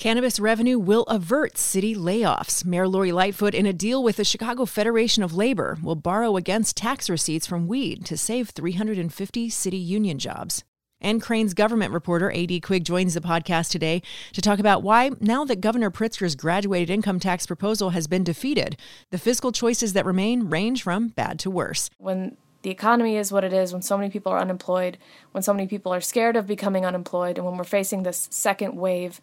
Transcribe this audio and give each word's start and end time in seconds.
Cannabis 0.00 0.40
revenue 0.40 0.78
will 0.78 1.02
avert 1.08 1.58
city 1.58 1.94
layoffs. 1.94 2.64
Mayor 2.64 2.88
Lori 2.88 3.12
Lightfoot, 3.12 3.54
in 3.54 3.66
a 3.66 3.72
deal 3.74 4.02
with 4.02 4.16
the 4.16 4.24
Chicago 4.24 4.64
Federation 4.64 5.22
of 5.22 5.34
Labor, 5.34 5.76
will 5.82 5.94
borrow 5.94 6.38
against 6.38 6.78
tax 6.78 7.10
receipts 7.10 7.46
from 7.46 7.68
weed 7.68 8.06
to 8.06 8.16
save 8.16 8.48
350 8.48 9.50
city 9.50 9.76
union 9.76 10.18
jobs. 10.18 10.64
And 11.02 11.20
Crain's 11.20 11.52
government 11.52 11.92
reporter, 11.92 12.30
A.D. 12.30 12.62
Quig, 12.62 12.82
joins 12.82 13.12
the 13.12 13.20
podcast 13.20 13.72
today 13.72 14.00
to 14.32 14.40
talk 14.40 14.58
about 14.58 14.82
why, 14.82 15.10
now 15.20 15.44
that 15.44 15.60
Governor 15.60 15.90
Pritzker's 15.90 16.34
graduated 16.34 16.88
income 16.88 17.20
tax 17.20 17.46
proposal 17.46 17.90
has 17.90 18.06
been 18.06 18.24
defeated, 18.24 18.78
the 19.10 19.18
fiscal 19.18 19.52
choices 19.52 19.92
that 19.92 20.06
remain 20.06 20.48
range 20.48 20.82
from 20.82 21.08
bad 21.08 21.38
to 21.40 21.50
worse. 21.50 21.90
When 21.98 22.38
the 22.62 22.70
economy 22.70 23.18
is 23.18 23.32
what 23.32 23.44
it 23.44 23.52
is, 23.52 23.74
when 23.74 23.82
so 23.82 23.98
many 23.98 24.08
people 24.08 24.32
are 24.32 24.40
unemployed, 24.40 24.96
when 25.32 25.42
so 25.42 25.52
many 25.52 25.68
people 25.68 25.92
are 25.92 26.00
scared 26.00 26.36
of 26.36 26.46
becoming 26.46 26.86
unemployed, 26.86 27.36
and 27.36 27.46
when 27.46 27.58
we're 27.58 27.64
facing 27.64 28.02
this 28.02 28.28
second 28.30 28.76
wave 28.76 29.20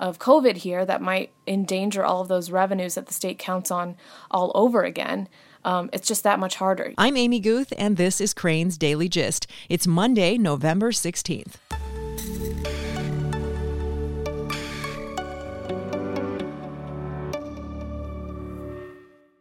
of 0.00 0.18
COVID 0.18 0.56
here 0.56 0.84
that 0.84 1.00
might 1.00 1.30
endanger 1.46 2.04
all 2.04 2.22
of 2.22 2.28
those 2.28 2.50
revenues 2.50 2.96
that 2.96 3.06
the 3.06 3.14
state 3.14 3.38
counts 3.38 3.70
on 3.70 3.96
all 4.30 4.50
over 4.54 4.82
again. 4.82 5.28
Um, 5.64 5.90
it's 5.92 6.08
just 6.08 6.24
that 6.24 6.40
much 6.40 6.56
harder. 6.56 6.94
I'm 6.96 7.16
Amy 7.16 7.38
Guth, 7.38 7.72
and 7.76 7.96
this 7.98 8.20
is 8.20 8.34
Crain's 8.34 8.78
Daily 8.78 9.08
Gist. 9.08 9.46
It's 9.68 9.86
Monday, 9.86 10.38
November 10.38 10.90
16th. 10.90 11.56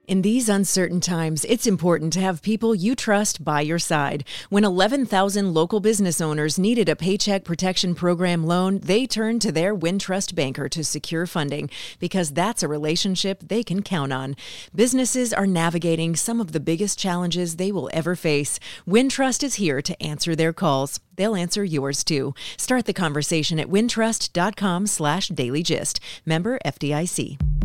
In 0.09 0.23
these 0.23 0.49
uncertain 0.49 1.01
times, 1.01 1.45
it's 1.45 1.67
important 1.67 2.13
to 2.13 2.19
have 2.19 2.41
people 2.41 2.73
you 2.73 2.95
trust 2.95 3.45
by 3.45 3.61
your 3.61 3.77
side. 3.77 4.23
When 4.49 4.65
11,000 4.65 5.53
local 5.53 5.79
business 5.79 6.19
owners 6.19 6.57
needed 6.57 6.89
a 6.89 6.95
Paycheck 6.95 7.43
Protection 7.43 7.93
Program 7.93 8.43
loan, 8.43 8.79
they 8.79 9.05
turned 9.05 9.39
to 9.43 9.51
their 9.51 9.75
Wintrust 9.75 10.33
banker 10.33 10.67
to 10.67 10.83
secure 10.83 11.27
funding 11.27 11.69
because 11.99 12.31
that's 12.31 12.63
a 12.63 12.67
relationship 12.67 13.43
they 13.49 13.61
can 13.61 13.83
count 13.83 14.11
on. 14.11 14.35
Businesses 14.73 15.31
are 15.31 15.45
navigating 15.45 16.15
some 16.15 16.41
of 16.41 16.53
the 16.53 16.59
biggest 16.59 16.97
challenges 16.97 17.57
they 17.57 17.71
will 17.71 17.91
ever 17.93 18.15
face. 18.15 18.59
Wintrust 18.87 19.43
is 19.43 19.55
here 19.55 19.79
to 19.79 20.01
answer 20.01 20.35
their 20.35 20.53
calls. 20.53 20.99
They'll 21.17 21.35
answer 21.35 21.63
yours 21.63 22.03
too. 22.03 22.33
Start 22.57 22.85
the 22.85 22.93
conversation 22.93 23.59
at 23.59 23.67
wintrust.com 23.67 24.87
slash 24.87 25.29
dailygist. 25.29 25.99
Member 26.25 26.57
FDIC. 26.65 27.58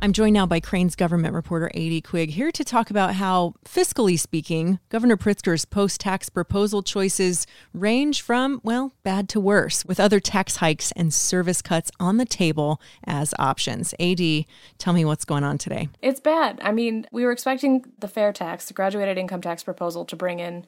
I'm 0.00 0.12
joined 0.12 0.34
now 0.34 0.46
by 0.46 0.60
Crain's 0.60 0.94
government 0.94 1.34
reporter, 1.34 1.72
A.D. 1.74 2.02
Quig, 2.02 2.30
here 2.30 2.52
to 2.52 2.64
talk 2.64 2.88
about 2.88 3.14
how, 3.14 3.54
fiscally 3.64 4.16
speaking, 4.16 4.78
Governor 4.90 5.16
Pritzker's 5.16 5.64
post 5.64 6.00
tax 6.00 6.28
proposal 6.28 6.84
choices 6.84 7.48
range 7.74 8.22
from, 8.22 8.60
well, 8.62 8.92
bad 9.02 9.28
to 9.30 9.40
worse, 9.40 9.84
with 9.84 9.98
other 9.98 10.20
tax 10.20 10.56
hikes 10.56 10.92
and 10.92 11.12
service 11.12 11.60
cuts 11.60 11.90
on 11.98 12.16
the 12.16 12.24
table 12.24 12.80
as 13.02 13.34
options. 13.40 13.92
A.D., 13.98 14.46
tell 14.78 14.92
me 14.92 15.04
what's 15.04 15.24
going 15.24 15.42
on 15.42 15.58
today. 15.58 15.88
It's 16.00 16.20
bad. 16.20 16.60
I 16.62 16.70
mean, 16.70 17.08
we 17.10 17.24
were 17.24 17.32
expecting 17.32 17.84
the 17.98 18.06
fair 18.06 18.32
tax, 18.32 18.66
the 18.66 18.74
graduated 18.74 19.18
income 19.18 19.40
tax 19.40 19.64
proposal, 19.64 20.04
to 20.04 20.14
bring 20.14 20.38
in 20.38 20.64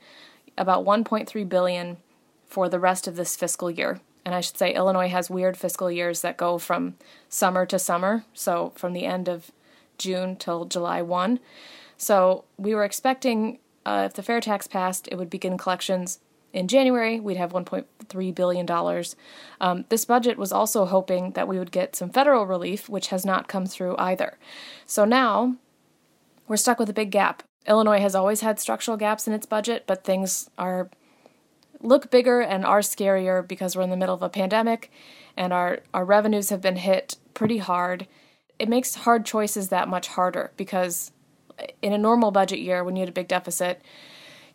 about 0.59 0.85
1.3 0.85 1.49
billion 1.49 1.99
for 2.47 2.69
the 2.69 2.81
rest 2.81 3.07
of 3.07 3.15
this 3.15 3.37
fiscal 3.37 3.71
year 3.71 4.01
and 4.25 4.35
I 4.35 4.41
should 4.41 4.57
say 4.57 4.75
Illinois 4.75 5.09
has 5.09 5.31
weird 5.31 5.57
fiscal 5.57 5.91
years 5.91 6.21
that 6.23 6.37
go 6.37 6.59
from 6.59 6.95
summer 7.29 7.67
to 7.67 7.79
summer, 7.79 8.25
so 8.35 8.73
from 8.77 8.93
the 8.93 9.07
end 9.07 9.29
of 9.29 9.51
June 9.99 10.37
till 10.37 10.65
July 10.65 11.03
1. 11.03 11.41
So 11.97 12.45
we 12.57 12.75
were 12.75 12.85
expecting 12.85 13.59
uh, 13.85 14.05
if 14.07 14.15
the 14.15 14.23
fair 14.23 14.41
tax 14.41 14.67
passed, 14.67 15.09
it 15.11 15.17
would 15.17 15.31
begin 15.31 15.57
collections 15.57 16.21
in 16.53 16.69
January. 16.69 17.21
We'd 17.21 17.37
have 17.37 17.53
$1.3 17.53 18.35
billion. 18.35 19.05
Um, 19.61 19.85
this 19.89 20.05
budget 20.05 20.37
was 20.37 20.53
also 20.53 20.85
hoping 20.85 21.33
that 21.33 21.49
we 21.49 21.59
would 21.59 21.71
get 21.73 21.97
some 21.97 22.11
federal 22.11 22.47
relief, 22.47 22.89
which 22.89 23.09
has 23.09 23.25
not 23.25 23.49
come 23.49 23.67
through 23.67 23.97
either. 23.99 24.39
So 24.87 25.05
now 25.05 25.57
we're 26.49 26.57
stuck 26.57 26.79
with 26.79 26.91
a 26.91 26.95
big 26.95 27.11
gap. 27.11 27.43
Illinois 27.67 28.01
has 28.01 28.15
always 28.15 28.41
had 28.41 28.59
structural 28.59 28.97
gaps 28.97 29.27
in 29.27 29.33
its 29.33 29.47
budget, 29.47 29.85
but 29.87 30.05
things 30.05 30.51
are 30.59 30.91
look 31.83 32.11
bigger 32.11 32.41
and 32.41 32.65
are 32.65 32.81
scarier 32.81 33.47
because 33.47 33.75
we're 33.75 33.83
in 33.83 33.91
the 33.91 33.97
middle 33.97 34.15
of 34.15 34.23
a 34.23 34.29
pandemic 34.29 34.91
and 35.37 35.53
our, 35.53 35.81
our 35.95 36.05
revenues 36.05 36.51
have 36.51 36.61
been 36.61 36.77
hit 36.77 37.17
pretty 37.35 37.59
hard. 37.59 38.07
It 38.59 38.69
makes 38.69 38.95
hard 38.95 39.25
choices 39.25 39.69
that 39.69 39.89
much 39.89 40.09
harder 40.09 40.53
because 40.57 41.13
in 41.83 41.93
a 41.93 41.99
normal 41.99 42.31
budget 42.31 42.61
year, 42.61 42.85
when 42.85 42.97
you 42.97 43.01
had 43.01 43.09
a 43.09 43.13
big 43.13 43.29
deficit, 43.29 43.83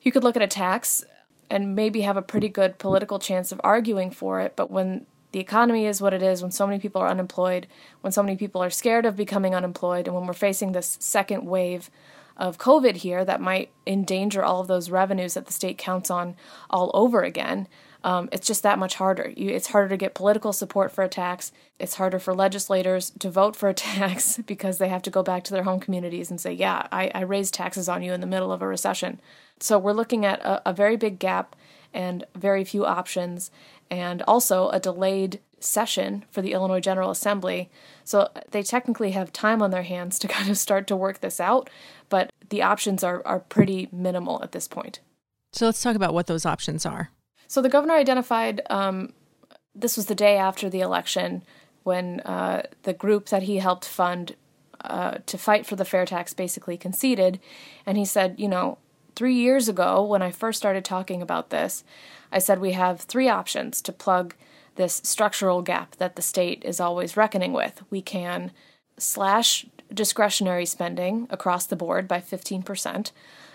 you 0.01 0.11
could 0.11 0.23
look 0.23 0.35
at 0.35 0.41
a 0.41 0.47
tax 0.47 1.03
and 1.49 1.75
maybe 1.75 2.01
have 2.01 2.17
a 2.17 2.21
pretty 2.21 2.49
good 2.49 2.77
political 2.77 3.19
chance 3.19 3.51
of 3.51 3.61
arguing 3.63 4.11
for 4.11 4.39
it. 4.41 4.55
But 4.55 4.71
when 4.71 5.05
the 5.31 5.39
economy 5.39 5.85
is 5.85 6.01
what 6.01 6.13
it 6.13 6.23
is, 6.23 6.41
when 6.41 6.51
so 6.51 6.65
many 6.65 6.79
people 6.79 7.01
are 7.01 7.09
unemployed, 7.09 7.67
when 8.01 8.11
so 8.11 8.23
many 8.23 8.37
people 8.37 8.63
are 8.63 8.69
scared 8.69 9.05
of 9.05 9.15
becoming 9.15 9.53
unemployed, 9.53 10.07
and 10.07 10.15
when 10.15 10.25
we're 10.25 10.33
facing 10.33 10.71
this 10.71 10.97
second 10.99 11.45
wave 11.45 11.89
of 12.37 12.57
COVID 12.57 12.97
here 12.97 13.23
that 13.23 13.41
might 13.41 13.71
endanger 13.87 14.43
all 14.43 14.61
of 14.61 14.67
those 14.67 14.89
revenues 14.89 15.35
that 15.35 15.45
the 15.45 15.53
state 15.53 15.77
counts 15.77 16.09
on 16.09 16.35
all 16.69 16.91
over 16.93 17.23
again. 17.23 17.67
Um, 18.03 18.29
it's 18.31 18.45
just 18.45 18.61
that 18.61 18.77
much 18.77 18.95
harder. 18.95 19.33
You, 19.35 19.49
it's 19.49 19.67
harder 19.67 19.89
to 19.89 19.97
get 19.97 20.13
political 20.13 20.53
support 20.53 20.91
for 20.91 21.03
a 21.03 21.09
tax. 21.09 21.51
It's 21.79 21.95
harder 21.95 22.19
for 22.19 22.35
legislators 22.35 23.11
to 23.19 23.31
vote 23.31 23.55
for 23.55 23.67
a 23.67 23.73
tax 23.73 24.37
because 24.45 24.77
they 24.77 24.89
have 24.89 25.01
to 25.03 25.09
go 25.09 25.23
back 25.23 25.43
to 25.45 25.53
their 25.53 25.63
home 25.63 25.79
communities 25.79 26.29
and 26.29 26.39
say, 26.39 26.53
yeah, 26.53 26.87
I, 26.91 27.09
I 27.15 27.21
raised 27.21 27.55
taxes 27.55 27.89
on 27.89 28.03
you 28.03 28.13
in 28.13 28.21
the 28.21 28.27
middle 28.27 28.51
of 28.51 28.61
a 28.61 28.67
recession. 28.67 29.19
So 29.59 29.79
we're 29.79 29.93
looking 29.93 30.23
at 30.23 30.39
a, 30.41 30.69
a 30.69 30.73
very 30.73 30.97
big 30.97 31.17
gap 31.17 31.55
and 31.93 32.25
very 32.35 32.63
few 32.63 32.85
options, 32.85 33.49
and 33.89 34.21
also 34.23 34.69
a 34.69 34.79
delayed 34.81 35.39
session 35.65 36.23
for 36.31 36.41
the 36.41 36.53
Illinois 36.53 36.79
General 36.79 37.11
Assembly. 37.11 37.69
So 38.03 38.29
they 38.51 38.63
technically 38.63 39.11
have 39.11 39.33
time 39.33 39.61
on 39.61 39.71
their 39.71 39.83
hands 39.83 40.19
to 40.19 40.27
kind 40.29 40.49
of 40.49 40.57
start 40.57 40.87
to 40.87 40.95
work 40.95 41.21
this 41.21 41.39
out, 41.39 41.69
but 42.09 42.29
the 42.49 42.61
options 42.61 43.03
are, 43.03 43.21
are 43.25 43.39
pretty 43.39 43.89
minimal 43.91 44.41
at 44.43 44.51
this 44.51 44.67
point. 44.67 44.99
So 45.53 45.65
let's 45.65 45.81
talk 45.81 45.95
about 45.95 46.13
what 46.13 46.27
those 46.27 46.45
options 46.45 46.85
are. 46.85 47.09
So 47.47 47.61
the 47.61 47.69
governor 47.69 47.93
identified 47.93 48.61
um, 48.69 49.13
this 49.75 49.97
was 49.97 50.05
the 50.05 50.15
day 50.15 50.37
after 50.37 50.69
the 50.69 50.79
election 50.79 51.43
when 51.83 52.21
uh, 52.21 52.63
the 52.83 52.93
group 52.93 53.27
that 53.27 53.43
he 53.43 53.57
helped 53.57 53.85
fund 53.85 54.35
uh, 54.81 55.17
to 55.25 55.37
fight 55.37 55.65
for 55.65 55.75
the 55.75 55.85
fair 55.85 56.05
tax 56.05 56.33
basically 56.33 56.77
conceded. 56.77 57.39
And 57.85 57.97
he 57.97 58.05
said, 58.05 58.35
you 58.37 58.47
know, 58.47 58.77
three 59.15 59.35
years 59.35 59.67
ago, 59.67 60.03
when 60.03 60.21
I 60.21 60.31
first 60.31 60.57
started 60.57 60.85
talking 60.85 61.21
about 61.21 61.49
this, 61.49 61.83
I 62.31 62.39
said 62.39 62.59
we 62.59 62.71
have 62.71 63.01
three 63.01 63.29
options 63.29 63.81
to 63.83 63.91
plug 63.91 64.35
this 64.75 65.01
structural 65.03 65.61
gap 65.61 65.95
that 65.97 66.15
the 66.15 66.21
state 66.21 66.63
is 66.65 66.79
always 66.79 67.17
reckoning 67.17 67.53
with. 67.53 67.83
We 67.89 68.01
can 68.01 68.51
slash 68.97 69.65
discretionary 69.93 70.65
spending 70.65 71.27
across 71.29 71.65
the 71.65 71.75
board 71.75 72.07
by 72.07 72.19
15%. 72.19 73.11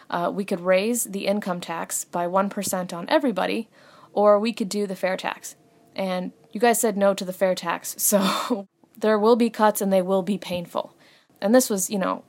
Uh, 0.09 0.31
we 0.35 0.45
could 0.45 0.61
raise 0.61 1.05
the 1.05 1.27
income 1.27 1.61
tax 1.61 2.05
by 2.05 2.27
1% 2.27 2.93
on 2.93 3.09
everybody, 3.09 3.69
or 4.13 4.39
we 4.39 4.53
could 4.53 4.69
do 4.69 4.87
the 4.87 4.97
fair 4.97 5.17
tax. 5.17 5.57
And 5.95 6.33
you 6.53 6.61
guys 6.61 6.81
said 6.81 6.97
no 6.97 7.15
to 7.15 7.25
the 7.25 7.33
fair 7.33 7.55
tax, 7.55 7.95
so 8.03 8.69
there 8.97 9.19
will 9.19 9.37
be 9.37 9.51
cuts 9.51 9.81
and 9.81 9.93
they 9.93 10.03
will 10.03 10.23
be 10.23 10.39
painful. 10.39 10.95
And 11.41 11.55
this 11.55 11.71
was, 11.71 11.91
you 11.91 11.99
know, 11.99 12.25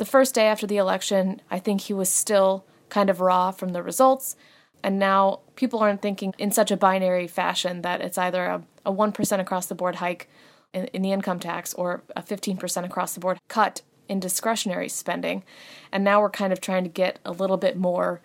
the 0.00 0.04
first 0.06 0.34
day 0.34 0.46
after 0.46 0.66
the 0.66 0.78
election. 0.78 1.42
I 1.50 1.58
think 1.58 1.82
he 1.82 1.92
was 1.92 2.08
still 2.08 2.64
kind 2.88 3.10
of 3.10 3.20
raw 3.20 3.50
from 3.50 3.74
the 3.74 3.82
results. 3.82 4.34
And 4.82 4.98
now 4.98 5.40
people 5.56 5.80
aren't 5.80 6.02
thinking 6.02 6.34
in 6.38 6.50
such 6.50 6.70
a 6.70 6.76
binary 6.76 7.26
fashion 7.26 7.82
that 7.82 8.00
it's 8.00 8.18
either 8.18 8.44
a, 8.44 8.62
a 8.86 8.92
1% 8.92 9.40
across 9.40 9.66
the 9.66 9.74
board 9.74 9.96
hike 9.96 10.28
in, 10.72 10.86
in 10.86 11.02
the 11.02 11.12
income 11.12 11.40
tax 11.40 11.74
or 11.74 12.02
a 12.16 12.22
15% 12.22 12.84
across 12.84 13.14
the 13.14 13.20
board 13.20 13.38
cut 13.48 13.82
in 14.08 14.20
discretionary 14.20 14.88
spending. 14.88 15.44
And 15.92 16.02
now 16.02 16.20
we're 16.20 16.30
kind 16.30 16.52
of 16.52 16.60
trying 16.60 16.84
to 16.84 16.90
get 16.90 17.18
a 17.24 17.32
little 17.32 17.56
bit 17.56 17.76
more 17.76 18.20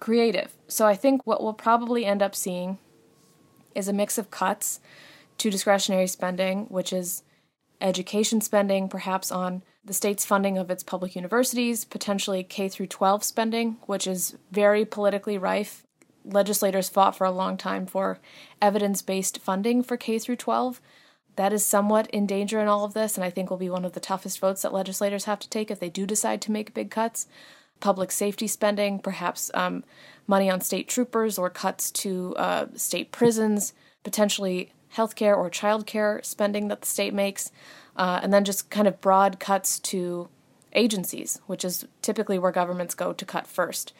creative. 0.00 0.56
So 0.68 0.86
I 0.86 0.94
think 0.94 1.26
what 1.26 1.42
we'll 1.42 1.52
probably 1.52 2.04
end 2.04 2.22
up 2.22 2.34
seeing 2.34 2.78
is 3.74 3.88
a 3.88 3.92
mix 3.92 4.18
of 4.18 4.30
cuts 4.30 4.80
to 5.38 5.50
discretionary 5.50 6.06
spending, 6.06 6.66
which 6.66 6.92
is 6.92 7.22
education 7.80 8.40
spending, 8.40 8.88
perhaps 8.88 9.30
on 9.30 9.62
the 9.84 9.92
state's 9.92 10.24
funding 10.24 10.58
of 10.58 10.70
its 10.70 10.82
public 10.82 11.14
universities, 11.14 11.84
potentially 11.84 12.42
K 12.42 12.68
through 12.68 12.88
12 12.88 13.24
spending, 13.24 13.76
which 13.86 14.06
is 14.06 14.36
very 14.50 14.84
politically 14.84 15.38
rife. 15.38 15.84
Legislators 16.28 16.88
fought 16.88 17.16
for 17.16 17.24
a 17.24 17.30
long 17.30 17.56
time 17.56 17.86
for 17.86 18.18
evidence-based 18.60 19.38
funding 19.38 19.82
for 19.82 19.96
K 19.96 20.18
through 20.18 20.36
12 20.36 20.80
that 21.38 21.52
is 21.52 21.64
somewhat 21.64 22.10
in 22.10 22.26
danger 22.26 22.58
in 22.58 22.66
all 22.66 22.84
of 22.84 22.94
this, 22.94 23.16
and 23.16 23.24
I 23.24 23.30
think 23.30 23.48
will 23.48 23.58
be 23.58 23.70
one 23.70 23.84
of 23.84 23.92
the 23.92 24.00
toughest 24.00 24.40
votes 24.40 24.62
that 24.62 24.72
legislators 24.72 25.26
have 25.26 25.38
to 25.38 25.48
take 25.48 25.70
if 25.70 25.78
they 25.78 25.88
do 25.88 26.04
decide 26.04 26.42
to 26.42 26.50
make 26.50 26.74
big 26.74 26.90
cuts. 26.90 27.28
Public 27.78 28.10
safety 28.10 28.48
spending, 28.48 28.98
perhaps 28.98 29.48
um, 29.54 29.84
money 30.26 30.50
on 30.50 30.60
state 30.60 30.88
troopers 30.88 31.38
or 31.38 31.48
cuts 31.48 31.92
to 31.92 32.34
uh, 32.36 32.66
state 32.74 33.12
prisons, 33.12 33.72
potentially 34.02 34.72
healthcare 34.96 35.36
or 35.36 35.48
childcare 35.48 36.24
spending 36.24 36.66
that 36.66 36.80
the 36.80 36.88
state 36.88 37.14
makes, 37.14 37.52
uh, 37.96 38.18
and 38.20 38.32
then 38.32 38.44
just 38.44 38.68
kind 38.68 38.88
of 38.88 39.00
broad 39.00 39.38
cuts 39.38 39.78
to 39.78 40.28
agencies, 40.72 41.40
which 41.46 41.64
is 41.64 41.86
typically 42.02 42.40
where 42.40 42.50
governments 42.50 42.96
go 42.96 43.12
to 43.12 43.24
cut 43.24 43.46
first. 43.46 43.92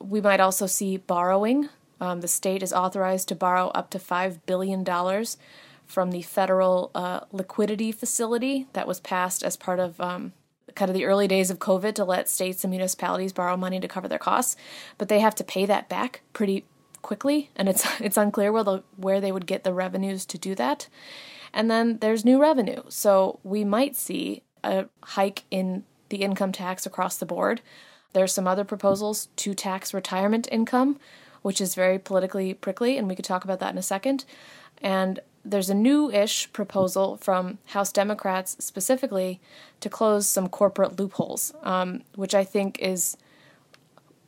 We 0.00 0.20
might 0.20 0.40
also 0.40 0.66
see 0.66 0.96
borrowing 0.96 1.68
Um, 2.00 2.20
the 2.20 2.28
state 2.28 2.62
is 2.62 2.72
authorized 2.72 3.28
to 3.28 3.34
borrow 3.34 3.68
up 3.68 3.88
to 3.90 3.98
$5 3.98 4.40
billion 4.46 4.84
from 5.86 6.10
the 6.10 6.22
federal 6.22 6.90
uh, 6.94 7.20
liquidity 7.32 7.92
facility 7.92 8.66
that 8.72 8.86
was 8.86 9.00
passed 9.00 9.42
as 9.42 9.56
part 9.56 9.78
of 9.78 10.00
um, 10.00 10.32
kind 10.74 10.90
of 10.90 10.94
the 10.94 11.04
early 11.04 11.28
days 11.28 11.50
of 11.50 11.58
COVID 11.58 11.94
to 11.94 12.04
let 12.04 12.28
states 12.28 12.64
and 12.64 12.70
municipalities 12.70 13.32
borrow 13.32 13.56
money 13.56 13.80
to 13.80 13.88
cover 13.88 14.08
their 14.08 14.18
costs, 14.18 14.56
but 14.98 15.08
they 15.08 15.20
have 15.20 15.34
to 15.36 15.44
pay 15.44 15.66
that 15.66 15.88
back 15.88 16.22
pretty 16.32 16.64
quickly, 17.02 17.50
and 17.56 17.68
it's 17.68 17.86
it's 18.00 18.16
unclear 18.16 18.52
where 18.52 18.64
the 18.64 18.82
where 18.96 19.20
they 19.20 19.32
would 19.32 19.46
get 19.46 19.64
the 19.64 19.72
revenues 19.72 20.26
to 20.26 20.38
do 20.38 20.54
that. 20.54 20.88
And 21.52 21.70
then 21.70 21.98
there's 21.98 22.24
new 22.24 22.40
revenue, 22.40 22.82
so 22.88 23.38
we 23.44 23.64
might 23.64 23.94
see 23.94 24.42
a 24.64 24.86
hike 25.02 25.44
in 25.50 25.84
the 26.08 26.22
income 26.22 26.52
tax 26.52 26.86
across 26.86 27.16
the 27.16 27.26
board. 27.26 27.60
There's 28.14 28.32
some 28.32 28.48
other 28.48 28.64
proposals 28.64 29.28
to 29.36 29.54
tax 29.54 29.92
retirement 29.92 30.48
income, 30.50 30.98
which 31.42 31.60
is 31.60 31.74
very 31.74 31.98
politically 31.98 32.54
prickly, 32.54 32.96
and 32.96 33.06
we 33.06 33.14
could 33.14 33.24
talk 33.24 33.44
about 33.44 33.60
that 33.60 33.72
in 33.72 33.78
a 33.78 33.82
second. 33.82 34.24
And 34.80 35.20
there's 35.44 35.68
a 35.68 35.74
new 35.74 36.10
ish 36.10 36.50
proposal 36.52 37.18
from 37.18 37.58
House 37.66 37.92
Democrats 37.92 38.56
specifically 38.58 39.40
to 39.80 39.90
close 39.90 40.26
some 40.26 40.48
corporate 40.48 40.98
loopholes, 40.98 41.52
um, 41.62 42.02
which 42.14 42.34
I 42.34 42.44
think 42.44 42.78
is, 42.80 43.16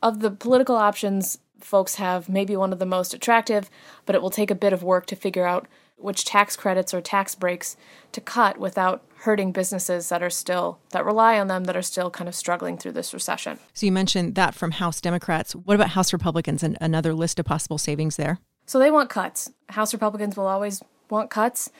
of 0.03 0.19
the 0.19 0.29
political 0.29 0.75
options 0.75 1.39
folks 1.59 1.95
have, 1.95 2.29
maybe 2.29 2.55
one 2.55 2.71
of 2.71 2.79
the 2.79 2.85
most 2.85 3.13
attractive, 3.13 3.69
but 4.05 4.15
it 4.15 4.21
will 4.21 4.29
take 4.29 4.51
a 4.51 4.55
bit 4.55 4.73
of 4.73 4.83
work 4.83 5.05
to 5.07 5.15
figure 5.15 5.47
out 5.47 5.67
which 5.95 6.25
tax 6.25 6.55
credits 6.55 6.93
or 6.93 7.01
tax 7.01 7.33
breaks 7.35 7.75
to 8.11 8.21
cut 8.21 8.59
without 8.59 9.06
hurting 9.21 9.51
businesses 9.51 10.09
that 10.09 10.21
are 10.21 10.29
still 10.29 10.79
that 10.91 11.05
rely 11.05 11.39
on 11.39 11.47
them 11.47 11.65
that 11.65 11.75
are 11.75 11.81
still 11.81 12.09
kind 12.11 12.27
of 12.27 12.35
struggling 12.35 12.77
through 12.77 12.91
this 12.91 13.13
recession. 13.13 13.59
So 13.73 13.85
you 13.85 13.91
mentioned 13.91 14.35
that 14.35 14.53
from 14.53 14.71
House 14.71 15.01
Democrats. 15.01 15.55
What 15.55 15.75
about 15.75 15.89
House 15.89 16.13
Republicans 16.13 16.63
and 16.63 16.77
another 16.79 17.13
list 17.13 17.39
of 17.39 17.45
possible 17.45 17.77
savings 17.77 18.15
there? 18.15 18.39
So 18.65 18.79
they 18.79 18.91
want 18.91 19.09
cuts. 19.09 19.51
House 19.69 19.93
Republicans 19.93 20.37
will 20.37 20.47
always 20.47 20.83
want 21.09 21.29
cuts. 21.29 21.71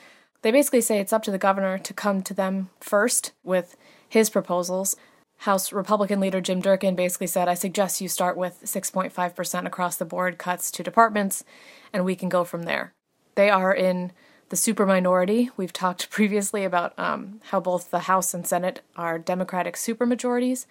They 0.42 0.50
basically 0.50 0.80
say 0.80 0.98
it's 0.98 1.12
up 1.12 1.22
to 1.24 1.30
the 1.30 1.38
governor 1.38 1.78
to 1.78 1.92
come 1.92 2.22
to 2.22 2.34
them 2.34 2.70
first 2.80 3.32
with 3.44 3.76
his 4.08 4.30
proposals. 4.30 4.96
House 5.42 5.72
Republican 5.72 6.18
leader 6.18 6.40
Jim 6.40 6.60
Durkin 6.60 6.96
basically 6.96 7.26
said, 7.28 7.48
I 7.48 7.54
suggest 7.54 8.00
you 8.00 8.08
start 8.08 8.36
with 8.36 8.60
6.5% 8.64 9.66
across 9.66 9.96
the 9.96 10.04
board 10.04 10.38
cuts 10.38 10.70
to 10.72 10.82
departments, 10.82 11.44
and 11.92 12.04
we 12.04 12.16
can 12.16 12.28
go 12.28 12.42
from 12.42 12.64
there. 12.64 12.92
They 13.36 13.50
are 13.50 13.72
in 13.72 14.12
the 14.48 14.56
super 14.56 14.86
minority. 14.86 15.50
We've 15.56 15.72
talked 15.72 16.10
previously 16.10 16.64
about 16.64 16.98
um, 16.98 17.40
how 17.50 17.60
both 17.60 17.90
the 17.90 18.00
House 18.00 18.34
and 18.34 18.46
Senate 18.46 18.82
are 18.96 19.18
Democratic 19.18 19.74
supermajorities. 19.74 20.66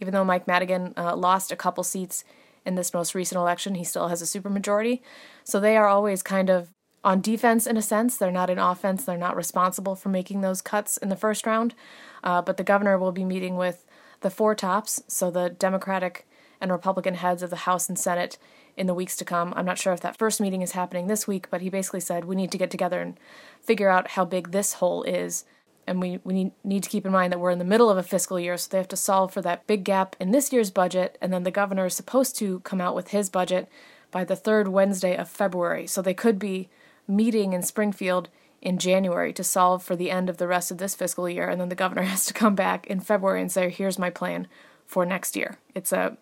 Even 0.00 0.14
though 0.14 0.24
Mike 0.24 0.46
Madigan 0.46 0.94
uh, 0.96 1.16
lost 1.16 1.50
a 1.50 1.56
couple 1.56 1.82
seats 1.82 2.24
in 2.64 2.74
this 2.74 2.94
most 2.94 3.14
recent 3.14 3.38
election, 3.38 3.74
he 3.74 3.84
still 3.84 4.08
has 4.08 4.22
a 4.22 4.24
supermajority. 4.24 5.00
So 5.44 5.58
they 5.58 5.76
are 5.76 5.88
always 5.88 6.22
kind 6.22 6.50
of 6.50 6.70
on 7.04 7.20
defense 7.20 7.66
in 7.66 7.76
a 7.76 7.82
sense. 7.82 8.16
They're 8.16 8.30
not 8.30 8.50
in 8.50 8.58
offense. 8.58 9.04
They're 9.04 9.16
not 9.16 9.36
responsible 9.36 9.94
for 9.94 10.08
making 10.08 10.40
those 10.40 10.62
cuts 10.62 10.96
in 10.96 11.08
the 11.08 11.16
first 11.16 11.46
round. 11.46 11.74
Uh, 12.22 12.42
but 12.42 12.56
the 12.56 12.64
governor 12.64 12.98
will 12.98 13.12
be 13.12 13.24
meeting 13.24 13.56
with 13.56 13.84
the 14.20 14.30
four 14.30 14.54
tops, 14.54 15.02
so 15.06 15.30
the 15.30 15.48
Democratic 15.48 16.26
and 16.60 16.72
Republican 16.72 17.14
heads 17.14 17.42
of 17.42 17.50
the 17.50 17.56
House 17.56 17.88
and 17.88 17.98
Senate 17.98 18.36
in 18.78 18.86
the 18.86 18.94
weeks 18.94 19.16
to 19.16 19.24
come. 19.24 19.52
I'm 19.56 19.66
not 19.66 19.78
sure 19.78 19.92
if 19.92 20.00
that 20.00 20.16
first 20.16 20.40
meeting 20.40 20.62
is 20.62 20.72
happening 20.72 21.06
this 21.06 21.26
week, 21.26 21.48
but 21.50 21.60
he 21.60 21.68
basically 21.68 22.00
said 22.00 22.24
we 22.24 22.36
need 22.36 22.52
to 22.52 22.58
get 22.58 22.70
together 22.70 23.02
and 23.02 23.18
figure 23.60 23.88
out 23.88 24.10
how 24.10 24.24
big 24.24 24.52
this 24.52 24.74
hole 24.74 25.02
is. 25.02 25.44
And 25.86 26.00
we, 26.00 26.20
we 26.22 26.34
need, 26.34 26.52
need 26.62 26.82
to 26.84 26.88
keep 26.88 27.04
in 27.04 27.12
mind 27.12 27.32
that 27.32 27.40
we're 27.40 27.50
in 27.50 27.58
the 27.58 27.64
middle 27.64 27.90
of 27.90 27.98
a 27.98 28.02
fiscal 28.02 28.38
year, 28.38 28.56
so 28.56 28.68
they 28.70 28.78
have 28.78 28.88
to 28.88 28.96
solve 28.96 29.32
for 29.32 29.42
that 29.42 29.66
big 29.66 29.84
gap 29.84 30.14
in 30.20 30.30
this 30.30 30.52
year's 30.52 30.70
budget. 30.70 31.18
And 31.20 31.32
then 31.32 31.42
the 31.42 31.50
governor 31.50 31.86
is 31.86 31.94
supposed 31.94 32.36
to 32.38 32.60
come 32.60 32.80
out 32.80 32.94
with 32.94 33.08
his 33.08 33.28
budget 33.28 33.68
by 34.10 34.24
the 34.24 34.36
third 34.36 34.68
Wednesday 34.68 35.16
of 35.16 35.28
February. 35.28 35.86
So 35.86 36.00
they 36.00 36.14
could 36.14 36.38
be 36.38 36.68
meeting 37.08 37.54
in 37.54 37.62
Springfield 37.62 38.28
in 38.60 38.78
January 38.78 39.32
to 39.32 39.44
solve 39.44 39.82
for 39.82 39.96
the 39.96 40.10
end 40.10 40.28
of 40.28 40.36
the 40.36 40.46
rest 40.46 40.70
of 40.70 40.78
this 40.78 40.94
fiscal 40.94 41.28
year, 41.28 41.48
and 41.48 41.60
then 41.60 41.68
the 41.68 41.74
governor 41.74 42.02
has 42.14 42.26
to 42.26 42.34
come 42.34 42.54
back 42.54 42.86
in 42.86 43.00
February 43.00 43.40
and 43.40 43.50
say, 43.50 43.70
"Here's 43.70 43.98
my 43.98 44.10
plan 44.10 44.46
for 44.86 45.04
next 45.06 45.36
year." 45.36 45.58
It's 45.74 45.92
a 45.92 46.16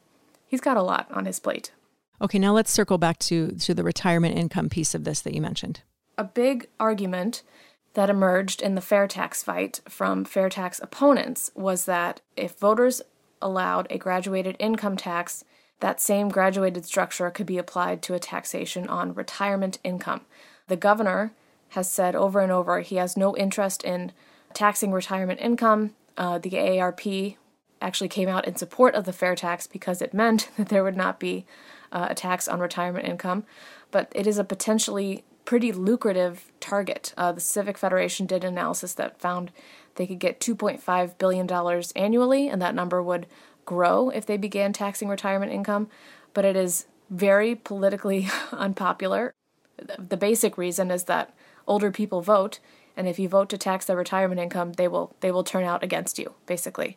he's 0.47 0.61
got 0.61 0.76
a 0.76 0.82
lot 0.82 1.11
on 1.11 1.25
his 1.25 1.41
plate. 1.41 1.73
Okay, 2.21 2.39
now 2.39 2.55
let's 2.55 2.71
circle 2.71 2.99
back 2.99 3.19
to 3.21 3.53
to 3.53 3.75
the 3.75 3.85
retirement 3.85 4.39
income 4.39 4.69
piece 4.69 4.95
of 4.95 5.05
this 5.05 5.21
that 5.21 5.35
you 5.35 5.41
mentioned. 5.41 5.81
A 6.19 6.25
big 6.25 6.69
argument 6.81 7.43
that 7.95 8.11
emerged 8.11 8.63
in 8.63 8.75
the 8.75 8.81
fair 8.81 9.07
tax 9.07 9.43
fight 9.43 9.81
from 9.89 10.25
fair 10.25 10.49
tax 10.49 10.79
opponents 10.83 11.51
was 11.55 11.87
that 11.87 12.21
if 12.37 12.59
voters 12.59 13.03
allowed 13.41 13.87
a 13.91 13.99
graduated 13.99 14.57
income 14.59 14.97
tax, 14.97 15.45
that 15.81 16.01
same 16.01 16.29
graduated 16.29 16.85
structure 16.85 17.31
could 17.31 17.47
be 17.47 17.59
applied 17.59 18.03
to 18.03 18.15
a 18.15 18.19
taxation 18.19 18.89
on 18.89 19.15
retirement 19.15 19.79
income. 19.85 20.23
The 20.69 20.77
governor 20.77 21.33
has 21.71 21.91
said 21.91 22.15
over 22.15 22.41
and 22.41 22.53
over 22.53 22.81
he 22.81 22.97
has 22.97 23.17
no 23.17 23.37
interest 23.37 23.85
in 23.85 24.12
taxing 24.55 24.93
retirement 24.93 25.41
income. 25.41 25.95
Uh, 26.17 26.39
the 26.39 26.51
AARP 26.51 27.37
actually 27.81 28.09
came 28.09 28.29
out 28.29 28.47
in 28.47 28.57
support 28.57 28.95
of 28.95 29.05
the 29.05 29.12
fair 29.12 29.35
tax 29.35 29.67
because 29.67 30.01
it 30.01 30.15
meant 30.15 30.49
that 30.57 30.69
there 30.69 30.85
would 30.85 30.97
not 30.97 31.21
be 31.21 31.45
uh, 31.93 32.09
a 32.11 32.15
tax 32.15 32.49
on 32.49 32.61
retirement 32.61 33.06
income. 33.06 33.44
But 33.91 34.12
it 34.15 34.27
is 34.27 34.38
a 34.38 34.44
potentially 34.44 35.25
pretty 35.44 35.73
lucrative 35.73 36.50
target. 36.61 37.15
Uh, 37.17 37.33
the 37.33 37.41
Civic 37.41 37.79
Federation 37.79 38.27
did 38.27 38.43
an 38.44 38.55
analysis 38.55 38.94
that 38.94 39.21
found 39.21 39.53
they 39.94 40.06
could 40.06 40.19
get 40.19 40.41
$2.5 40.41 41.19
billion 41.19 41.83
annually, 41.94 42.49
and 42.49 42.61
that 42.61 42.75
number 42.75 43.03
would 43.03 43.27
grow 43.65 44.11
if 44.11 44.27
they 44.27 44.37
began 44.37 44.73
taxing 44.73 45.09
retirement 45.09 45.53
income. 45.53 45.88
But 46.35 46.44
it 46.44 46.56
is 46.56 46.87
very 47.09 47.55
politically 47.55 48.29
unpopular 48.53 49.33
the 49.99 50.17
basic 50.17 50.56
reason 50.59 50.91
is 50.91 51.05
that 51.05 51.35
older 51.67 51.91
people 51.91 52.21
vote, 52.21 52.59
and 52.97 53.06
if 53.06 53.19
you 53.19 53.29
vote 53.29 53.49
to 53.50 53.59
tax 53.59 53.87
their 53.87 53.97
retirement 53.97 54.41
income, 54.41 54.73
they 54.73 54.88
will 54.88 55.15
they 55.21 55.31
will 55.31 55.44
turn 55.44 55.65
out 55.65 55.83
against 55.83 56.19
you. 56.19 56.35
Basically, 56.47 56.97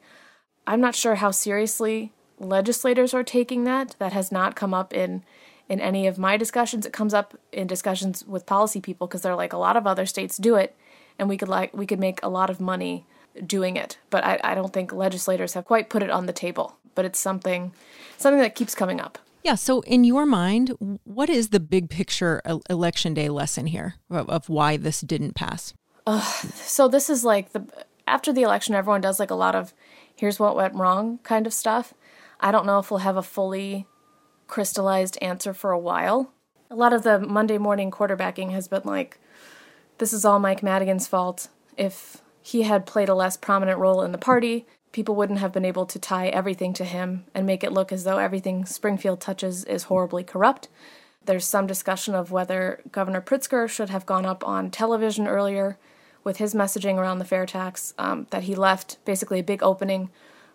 I'm 0.66 0.82
not 0.82 0.96
sure 0.96 1.16
how 1.16 1.32
seriously 1.32 2.14
legislators 2.40 3.14
are 3.14 3.24
taking 3.24 3.64
that. 3.66 3.96
That 4.00 4.14
has 4.14 4.32
not 4.32 4.56
come 4.56 4.74
up 4.74 4.94
in 4.94 5.24
in 5.68 5.80
any 5.80 6.08
of 6.08 6.18
my 6.18 6.36
discussions. 6.36 6.86
It 6.86 6.94
comes 6.94 7.14
up 7.14 7.38
in 7.52 7.68
discussions 7.68 8.26
with 8.26 8.46
policy 8.46 8.82
people 8.82 9.08
because 9.08 9.22
they're 9.22 9.36
like 9.36 9.54
a 9.54 9.58
lot 9.58 9.78
of 9.78 9.86
other 9.86 10.06
states 10.06 10.38
do 10.38 10.56
it, 10.56 10.76
and 11.18 11.30
we 11.30 11.38
could 11.38 11.50
like 11.50 11.76
we 11.76 11.86
could 11.86 12.00
make 12.00 12.20
a 12.24 12.30
lot 12.30 12.50
of 12.50 12.60
money 12.60 13.06
doing 13.46 13.76
it. 13.78 13.98
But 14.10 14.24
I, 14.24 14.40
I 14.44 14.56
don't 14.56 14.74
think 14.74 14.92
legislators 14.92 15.54
have 15.54 15.66
quite 15.66 15.90
put 15.90 16.04
it 16.04 16.10
on 16.10 16.26
the 16.26 16.34
table. 16.34 16.78
But 16.96 17.06
it's 17.06 17.20
something 17.20 17.72
something 18.18 18.42
that 18.42 18.56
keeps 18.56 18.76
coming 18.76 19.00
up. 19.00 19.20
Yeah. 19.44 19.56
So, 19.56 19.82
in 19.82 20.04
your 20.04 20.26
mind, 20.26 21.00
what 21.06 21.30
is 21.30 21.50
the 21.50 21.60
big 21.60 21.90
picture 21.90 22.42
election 22.70 23.14
day 23.14 23.30
lesson 23.30 23.68
here 23.68 23.96
of, 24.10 24.30
of 24.30 24.50
why 24.50 24.76
this 24.76 25.02
didn't 25.02 25.36
pass? 25.36 25.74
Uh, 26.06 26.22
so, 26.22 26.88
this 26.88 27.10
is 27.10 27.24
like 27.24 27.54
the 27.54 27.64
after 28.08 28.34
the 28.34 28.42
election, 28.42 28.76
everyone 28.76 29.02
does 29.02 29.20
like 29.20 29.32
a 29.32 29.36
lot 29.36 29.56
of 29.56 29.74
here's 30.16 30.40
what 30.40 30.56
went 30.56 30.76
wrong 30.76 31.20
kind 31.24 31.48
of 31.48 31.54
stuff. 31.54 31.94
I 32.40 32.52
don't 32.52 32.66
know 32.66 32.80
if 32.80 32.90
we'll 32.90 33.00
have 33.00 33.18
a 33.18 33.24
fully 33.24 33.86
crystallized 34.48 35.18
answer 35.22 35.54
for 35.54 35.72
a 35.72 35.80
while. 35.80 36.34
A 36.72 36.76
lot 36.76 36.94
of 36.94 37.04
the 37.04 37.20
Monday 37.20 37.58
morning 37.58 37.92
quarterbacking 37.92 38.52
has 38.52 38.68
been 38.68 38.82
like, 38.86 39.20
this 39.98 40.14
is 40.14 40.24
all 40.24 40.40
Mike 40.40 40.64
Madigan's 40.64 41.08
fault. 41.08 41.50
If 41.78 42.22
he 42.42 42.64
had 42.64 42.86
played 42.86 43.10
a 43.10 43.16
less 43.16 43.38
prominent 43.38 43.80
role 43.80 44.02
in 44.02 44.12
the 44.12 44.18
party, 44.18 44.66
people 44.92 45.16
wouldn't 45.16 45.40
have 45.40 45.52
been 45.52 45.66
able 45.66 45.86
to 45.86 46.00
tie 46.00 46.30
everything 46.30 46.74
to 46.74 46.86
him 46.86 47.26
and 47.34 47.46
make 47.46 47.64
it 47.64 47.72
look 47.72 47.92
as 47.92 48.04
though 48.04 48.18
everything 48.18 48.66
Springfield 48.66 49.22
touches 49.22 49.66
is 49.66 49.84
horribly 49.84 50.24
corrupt. 50.24 50.68
There's 51.26 51.46
some 51.46 51.68
discussion 51.68 52.16
of 52.16 52.32
whether 52.32 52.82
Governor 52.92 53.22
Pritzker 53.22 53.68
should 53.70 53.90
have 53.90 54.06
gone 54.06 54.26
up 54.26 54.48
on 54.48 54.72
television 54.72 55.28
earlier 55.28 55.78
with 56.24 56.38
his 56.38 56.56
messaging 56.56 56.96
around 56.96 57.20
the 57.20 57.26
fair 57.26 57.46
tax, 57.46 57.94
um, 57.98 58.28
that 58.32 58.44
he 58.44 58.56
left 58.56 58.98
basically 59.06 59.40
a 59.40 59.44
big 59.44 59.62
opening 59.62 60.10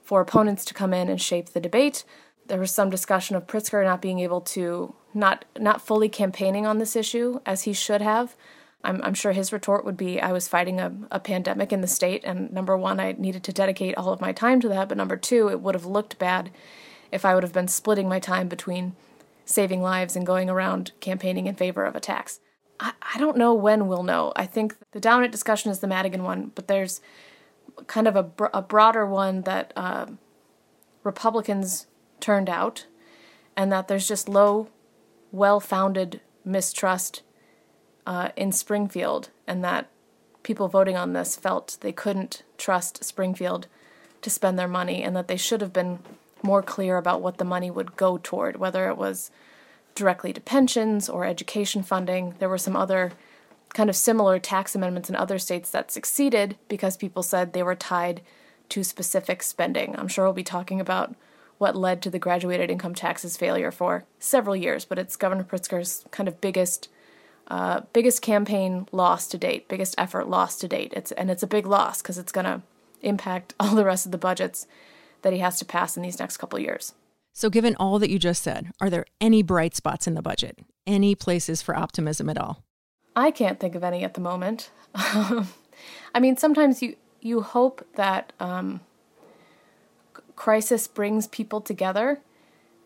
for 0.04 0.20
opponents 0.20 0.64
to 0.66 0.74
come 0.74 0.94
in 0.94 1.08
and 1.08 1.20
shape 1.20 1.50
the 1.50 1.60
debate. 1.60 2.04
There 2.46 2.60
was 2.60 2.70
some 2.70 2.90
discussion 2.90 3.34
of 3.36 3.46
Pritzker 3.46 3.82
not 3.84 4.02
being 4.02 4.20
able 4.20 4.42
to, 4.42 4.94
not, 5.14 5.44
not 5.58 5.80
fully 5.80 6.08
campaigning 6.08 6.66
on 6.66 6.78
this 6.78 6.94
issue 6.94 7.40
as 7.46 7.62
he 7.62 7.72
should 7.72 8.02
have, 8.02 8.36
I'm, 8.84 9.00
I'm 9.02 9.14
sure 9.14 9.32
his 9.32 9.52
retort 9.52 9.84
would 9.84 9.96
be 9.96 10.20
I 10.20 10.32
was 10.32 10.46
fighting 10.46 10.78
a, 10.78 10.92
a 11.10 11.18
pandemic 11.18 11.72
in 11.72 11.80
the 11.80 11.86
state, 11.86 12.22
and 12.24 12.52
number 12.52 12.76
one, 12.76 13.00
I 13.00 13.12
needed 13.12 13.42
to 13.44 13.52
dedicate 13.52 13.96
all 13.96 14.12
of 14.12 14.20
my 14.20 14.32
time 14.32 14.60
to 14.60 14.68
that, 14.68 14.88
but 14.88 14.98
number 14.98 15.16
two, 15.16 15.48
it 15.48 15.60
would 15.60 15.74
have 15.74 15.86
looked 15.86 16.18
bad 16.18 16.50
if 17.10 17.24
I 17.24 17.34
would 17.34 17.42
have 17.42 17.52
been 17.52 17.68
splitting 17.68 18.08
my 18.08 18.20
time 18.20 18.46
between 18.46 18.94
saving 19.46 19.82
lives 19.82 20.16
and 20.16 20.26
going 20.26 20.50
around 20.50 20.92
campaigning 21.00 21.46
in 21.46 21.54
favor 21.54 21.84
of 21.84 21.96
a 21.96 22.00
tax. 22.00 22.40
I, 22.78 22.92
I 23.14 23.18
don't 23.18 23.38
know 23.38 23.54
when 23.54 23.88
we'll 23.88 24.02
know. 24.02 24.32
I 24.36 24.46
think 24.46 24.76
the 24.92 25.00
dominant 25.00 25.32
discussion 25.32 25.70
is 25.70 25.80
the 25.80 25.86
Madigan 25.86 26.22
one, 26.22 26.52
but 26.54 26.68
there's 26.68 27.00
kind 27.86 28.08
of 28.08 28.16
a, 28.16 28.30
a 28.52 28.62
broader 28.62 29.06
one 29.06 29.42
that 29.42 29.72
uh, 29.76 30.06
Republicans 31.02 31.86
turned 32.20 32.48
out, 32.48 32.86
and 33.56 33.70
that 33.70 33.88
there's 33.88 34.08
just 34.08 34.28
low, 34.28 34.68
well 35.32 35.60
founded 35.60 36.20
mistrust 36.44 37.22
uh, 38.06 38.30
in 38.36 38.52
Springfield, 38.52 39.30
and 39.46 39.62
that 39.64 39.88
people 40.42 40.68
voting 40.68 40.96
on 40.96 41.12
this 41.12 41.36
felt 41.36 41.78
they 41.80 41.92
couldn't 41.92 42.42
trust 42.58 43.04
Springfield 43.04 43.66
to 44.22 44.30
spend 44.30 44.58
their 44.58 44.68
money, 44.68 45.02
and 45.02 45.14
that 45.16 45.28
they 45.28 45.36
should 45.36 45.60
have 45.60 45.72
been 45.72 45.98
more 46.42 46.62
clear 46.62 46.96
about 46.96 47.22
what 47.22 47.38
the 47.38 47.44
money 47.44 47.70
would 47.70 47.96
go 47.96 48.18
toward, 48.22 48.56
whether 48.56 48.88
it 48.88 48.96
was 48.96 49.30
directly 49.94 50.32
to 50.32 50.40
pensions 50.40 51.08
or 51.08 51.24
education 51.24 51.82
funding. 51.82 52.34
There 52.38 52.48
were 52.48 52.58
some 52.58 52.76
other 52.76 53.12
kind 53.74 53.90
of 53.90 53.96
similar 53.96 54.38
tax 54.38 54.74
amendments 54.74 55.10
in 55.10 55.16
other 55.16 55.38
states 55.38 55.70
that 55.70 55.90
succeeded 55.90 56.56
because 56.68 56.96
people 56.96 57.22
said 57.22 57.52
they 57.52 57.62
were 57.62 57.74
tied 57.74 58.22
to 58.70 58.82
specific 58.82 59.42
spending. 59.42 59.94
I'm 59.98 60.08
sure 60.08 60.24
we'll 60.24 60.32
be 60.32 60.42
talking 60.42 60.80
about 60.80 61.14
what 61.58 61.76
led 61.76 62.00
to 62.02 62.10
the 62.10 62.18
graduated 62.18 62.70
income 62.70 62.94
taxes 62.94 63.36
failure 63.36 63.70
for 63.70 64.04
several 64.18 64.56
years, 64.56 64.84
but 64.84 64.98
it's 64.98 65.16
Governor 65.16 65.44
Pritzker's 65.44 66.04
kind 66.10 66.28
of 66.28 66.40
biggest 66.40 66.88
uh, 67.48 67.82
biggest 67.92 68.22
campaign 68.22 68.88
loss 68.90 69.28
to 69.28 69.36
date, 69.36 69.68
biggest 69.68 69.94
effort 69.98 70.28
loss 70.28 70.56
to 70.56 70.68
date. 70.68 70.92
It's 70.96 71.12
and 71.12 71.30
it's 71.30 71.42
a 71.42 71.46
big 71.46 71.66
loss 71.66 72.00
because 72.00 72.16
it's 72.16 72.32
going 72.32 72.46
to 72.46 72.62
impact 73.02 73.54
all 73.60 73.74
the 73.74 73.84
rest 73.84 74.06
of 74.06 74.12
the 74.12 74.18
budgets 74.18 74.66
that 75.22 75.32
he 75.32 75.40
has 75.40 75.58
to 75.58 75.64
pass 75.64 75.96
in 75.96 76.02
these 76.02 76.18
next 76.18 76.38
couple 76.38 76.58
years. 76.58 76.94
So, 77.32 77.50
given 77.50 77.76
all 77.76 77.98
that 77.98 78.10
you 78.10 78.18
just 78.18 78.42
said, 78.42 78.70
are 78.80 78.88
there 78.88 79.04
any 79.20 79.42
bright 79.42 79.74
spots 79.74 80.06
in 80.06 80.14
the 80.14 80.22
budget? 80.22 80.58
Any 80.86 81.14
places 81.14 81.62
for 81.62 81.76
optimism 81.76 82.30
at 82.30 82.38
all? 82.38 82.63
I 83.16 83.30
can't 83.30 83.60
think 83.60 83.74
of 83.74 83.84
any 83.84 84.02
at 84.02 84.14
the 84.14 84.20
moment. 84.20 84.70
I 84.94 85.46
mean, 86.20 86.36
sometimes 86.36 86.82
you 86.82 86.96
you 87.20 87.40
hope 87.40 87.86
that 87.94 88.32
um, 88.38 88.80
crisis 90.36 90.86
brings 90.86 91.26
people 91.26 91.60
together 91.60 92.20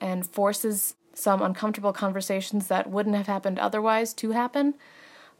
and 0.00 0.24
forces 0.24 0.94
some 1.12 1.42
uncomfortable 1.42 1.92
conversations 1.92 2.68
that 2.68 2.88
wouldn't 2.88 3.16
have 3.16 3.26
happened 3.26 3.58
otherwise 3.58 4.14
to 4.14 4.30
happen. 4.30 4.74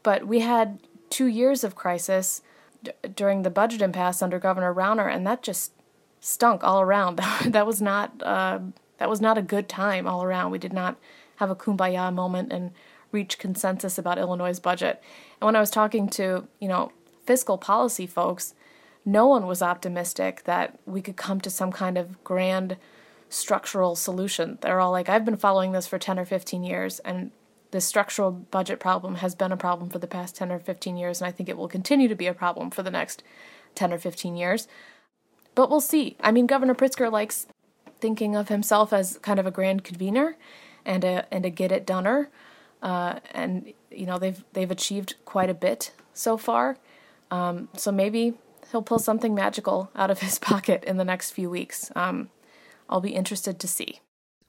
But 0.02 0.26
we 0.26 0.40
had 0.40 0.80
two 1.11 1.26
years 1.26 1.62
of 1.62 1.76
crisis 1.76 2.42
d- 2.83 2.90
during 3.14 3.42
the 3.42 3.50
budget 3.50 3.83
impasse 3.83 4.21
under 4.21 4.40
Governor 4.40 4.75
Rauner, 4.75 5.12
and 5.12 5.25
that 5.26 5.42
just 5.42 5.73
stunk 6.21 6.64
all 6.64 6.80
around. 6.80 7.21
that 7.47 7.66
was 7.66 7.80
not 7.80 8.21
uh, 8.23 8.59
that 8.99 9.09
was 9.09 9.21
not 9.21 9.38
a 9.38 9.42
good 9.42 9.68
time 9.68 10.07
all 10.07 10.25
around. 10.25 10.50
We 10.50 10.59
did 10.59 10.73
not 10.73 10.97
have 11.37 11.50
a 11.50 11.57
kumbaya 11.57 12.12
moment 12.12 12.52
and 12.52 12.73
reach 13.12 13.38
consensus 13.38 13.99
about 13.99 14.19
Illinois' 14.19 14.59
budget. 14.59 15.03
And 15.41 15.47
when 15.47 15.57
I 15.57 15.61
was 15.61 15.71
talking 15.71 16.09
to 16.11 16.47
you 16.61 16.69
know 16.69 16.93
fiscal 17.27 17.59
policy 17.59 18.07
folks, 18.07 18.55
no 19.05 19.27
one 19.27 19.47
was 19.47 19.62
optimistic 19.62 20.45
that 20.45 20.79
we 20.87 21.00
could 21.00 21.17
come 21.17 21.41
to 21.41 21.50
some 21.50 21.73
kind 21.73 21.97
of 21.97 22.23
grand 22.25 22.77
structural 23.29 23.95
solution. 23.95 24.59
They're 24.61 24.81
all 24.81 24.93
like, 24.93 25.09
I've 25.09 25.25
been 25.25 25.37
following 25.37 25.73
this 25.73 25.87
for 25.87 25.99
10 25.99 26.19
or 26.19 26.25
15 26.25 26.62
years, 26.62 26.99
and 27.00 27.31
this 27.71 27.85
structural 27.85 28.33
budget 28.33 28.81
problem 28.81 29.17
has 29.17 29.35
been 29.35 29.53
a 29.53 29.57
problem 29.57 29.91
for 29.91 29.99
the 29.99 30.07
past 30.07 30.37
10 30.37 30.50
or 30.50 30.59
15 30.59 30.97
years, 30.97 31.21
and 31.21 31.29
I 31.29 31.33
think 31.33 31.49
it 31.49 31.57
will 31.57 31.69
continue 31.69 32.09
to 32.09 32.15
be 32.15 32.27
a 32.27 32.35
problem 32.35 32.71
for 32.71 32.83
the 32.83 32.91
next 32.91 33.23
10 33.75 33.93
or 33.93 33.99
15 33.99 34.37
years. 34.37 34.69
But 35.55 35.71
we'll 35.71 35.81
see. 35.81 36.17
I 36.21 36.31
mean, 36.31 36.47
Governor 36.47 36.75
Pritzker 36.75 37.11
likes 37.11 37.47
thinking 38.00 38.37
of 38.37 38.49
himself 38.49 38.93
as 38.93 39.19
kind 39.19 39.38
of 39.41 39.47
a 39.47 39.50
grand 39.50 39.85
convener 39.85 40.37
and 40.85 41.05
a 41.05 41.27
and 41.35 41.45
a 41.45 41.50
get 41.50 41.73
it 41.73 41.87
doneer, 41.87 42.29
uh, 42.83 43.21
and 43.33 43.73
you 43.91 44.07
know 44.07 44.19
they've 44.19 44.43
they've 44.53 44.71
achieved 44.71 45.15
quite 45.25 45.51
a 45.51 45.55
bit 45.55 45.93
so 46.13 46.37
far. 46.37 46.79
Um, 47.31 47.69
so 47.77 47.93
maybe 47.93 48.35
he'll 48.71 48.83
pull 48.83 48.99
something 48.99 49.35
magical 49.35 49.91
out 49.95 50.11
of 50.11 50.21
his 50.21 50.39
pocket 50.51 50.85
in 50.85 50.97
the 50.97 51.05
next 51.05 51.33
few 51.33 51.51
weeks. 51.51 51.91
Um, 51.95 52.31
I'll 52.89 53.01
be 53.01 53.15
interested 53.15 53.59
to 53.61 53.69
see. 53.69 54.01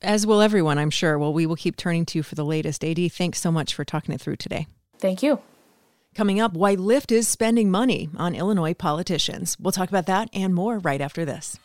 As 0.01 0.25
will 0.25 0.41
everyone, 0.41 0.77
I'm 0.77 0.89
sure. 0.89 1.19
Well, 1.19 1.33
we 1.33 1.45
will 1.45 1.57
keep 1.57 1.75
turning 1.75 2.05
to 2.05 2.19
you 2.19 2.23
for 2.23 2.35
the 2.35 2.45
latest. 2.45 2.85
AD, 2.85 3.11
thanks 3.11 3.41
so 3.41 3.51
much 3.51 3.73
for 3.73 3.83
talking 3.83 4.15
it 4.15 4.21
through 4.21 4.37
today. 4.37 4.67
Thank 4.97 5.21
you. 5.21 5.39
Coming 6.15 6.39
up, 6.39 6.53
why 6.53 6.75
Lyft 6.75 7.11
is 7.11 7.27
spending 7.27 7.69
money 7.69 8.09
on 8.15 8.33
Illinois 8.33 8.73
politicians. 8.73 9.57
We'll 9.59 9.73
talk 9.73 9.89
about 9.89 10.05
that 10.07 10.29
and 10.33 10.55
more 10.55 10.79
right 10.79 11.01
after 11.01 11.25
this. 11.25 11.59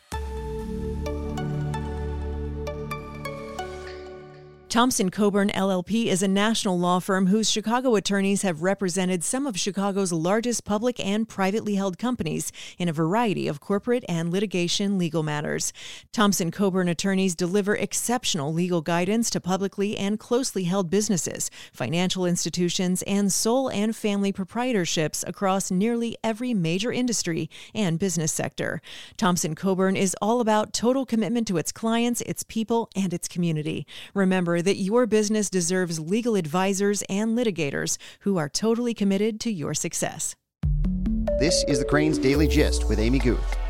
Thompson 4.75 5.09
Coburn 5.09 5.47
LLP 5.51 6.07
is 6.07 6.21
a 6.21 6.27
national 6.27 6.77
law 6.77 6.99
firm 6.99 7.27
whose 7.27 7.49
Chicago 7.49 7.95
attorneys 7.95 8.41
have 8.41 8.61
represented 8.61 9.23
some 9.23 9.47
of 9.47 9.57
Chicago's 9.57 10.11
largest 10.11 10.65
public 10.65 10.99
and 10.99 11.29
privately 11.29 11.75
held 11.75 11.97
companies 11.97 12.51
in 12.77 12.89
a 12.89 12.91
variety 12.91 13.47
of 13.47 13.61
corporate 13.61 14.03
and 14.09 14.33
litigation 14.33 14.97
legal 14.97 15.23
matters. 15.23 15.71
Thompson 16.11 16.51
Coburn 16.51 16.89
attorneys 16.89 17.35
deliver 17.35 17.73
exceptional 17.73 18.51
legal 18.51 18.81
guidance 18.81 19.29
to 19.29 19.39
publicly 19.39 19.95
and 19.97 20.19
closely 20.19 20.65
held 20.65 20.89
businesses, 20.89 21.49
financial 21.71 22.25
institutions, 22.25 23.01
and 23.03 23.31
sole 23.31 23.69
and 23.69 23.95
family 23.95 24.33
proprietorships 24.33 25.25
across 25.25 25.71
nearly 25.71 26.17
every 26.21 26.53
major 26.53 26.91
industry 26.91 27.49
and 27.73 27.97
business 27.97 28.33
sector. 28.33 28.81
Thompson 29.15 29.55
Coburn 29.55 29.95
is 29.95 30.17
all 30.21 30.41
about 30.41 30.73
total 30.73 31.05
commitment 31.05 31.47
to 31.47 31.55
its 31.55 31.71
clients, 31.71 32.19
its 32.23 32.43
people, 32.43 32.89
and 32.93 33.13
its 33.13 33.29
community. 33.29 33.87
Remember, 34.13 34.64
that 34.65 34.75
your 34.77 35.05
business 35.05 35.49
deserves 35.49 35.99
legal 35.99 36.35
advisors 36.35 37.01
and 37.03 37.37
litigators 37.37 37.97
who 38.21 38.37
are 38.37 38.49
totally 38.49 38.93
committed 38.93 39.39
to 39.39 39.51
your 39.51 39.73
success. 39.73 40.35
This 41.39 41.63
is 41.67 41.79
the 41.79 41.85
Crain's 41.85 42.17
Daily 42.17 42.47
Gist 42.47 42.89
with 42.89 42.99
Amy 42.99 43.19
Guth. 43.19 43.64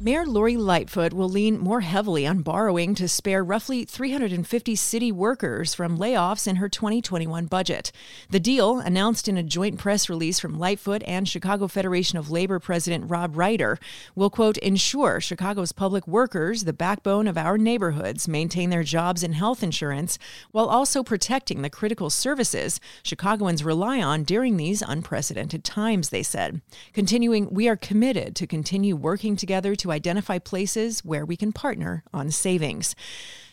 Mayor 0.00 0.26
Lori 0.26 0.56
Lightfoot 0.56 1.12
will 1.12 1.28
lean 1.28 1.58
more 1.58 1.80
heavily 1.80 2.24
on 2.24 2.42
borrowing 2.42 2.94
to 2.94 3.08
spare 3.08 3.42
roughly 3.42 3.84
350 3.84 4.76
city 4.76 5.10
workers 5.10 5.74
from 5.74 5.98
layoffs 5.98 6.46
in 6.46 6.56
her 6.56 6.68
2021 6.68 7.46
budget. 7.46 7.90
The 8.30 8.38
deal, 8.38 8.78
announced 8.78 9.26
in 9.26 9.36
a 9.36 9.42
joint 9.42 9.76
press 9.76 10.08
release 10.08 10.38
from 10.38 10.56
Lightfoot 10.56 11.02
and 11.04 11.28
Chicago 11.28 11.66
Federation 11.66 12.16
of 12.16 12.30
Labor 12.30 12.60
President 12.60 13.10
Rob 13.10 13.36
Reiter, 13.36 13.76
will, 14.14 14.30
quote, 14.30 14.56
ensure 14.58 15.20
Chicago's 15.20 15.72
public 15.72 16.06
workers, 16.06 16.62
the 16.62 16.72
backbone 16.72 17.26
of 17.26 17.36
our 17.36 17.58
neighborhoods, 17.58 18.28
maintain 18.28 18.70
their 18.70 18.84
jobs 18.84 19.24
and 19.24 19.34
health 19.34 19.64
insurance 19.64 20.16
while 20.52 20.68
also 20.68 21.02
protecting 21.02 21.62
the 21.62 21.70
critical 21.70 22.08
services 22.08 22.78
Chicagoans 23.02 23.64
rely 23.64 24.00
on 24.00 24.22
during 24.22 24.58
these 24.58 24.80
unprecedented 24.80 25.64
times, 25.64 26.10
they 26.10 26.22
said. 26.22 26.60
Continuing, 26.92 27.52
we 27.52 27.68
are 27.68 27.76
committed 27.76 28.36
to 28.36 28.46
continue 28.46 28.94
working 28.94 29.34
together 29.34 29.74
to 29.74 29.87
identify 29.90 30.38
places 30.38 31.04
where 31.04 31.24
we 31.24 31.36
can 31.36 31.52
partner 31.52 32.04
on 32.12 32.30
savings. 32.30 32.94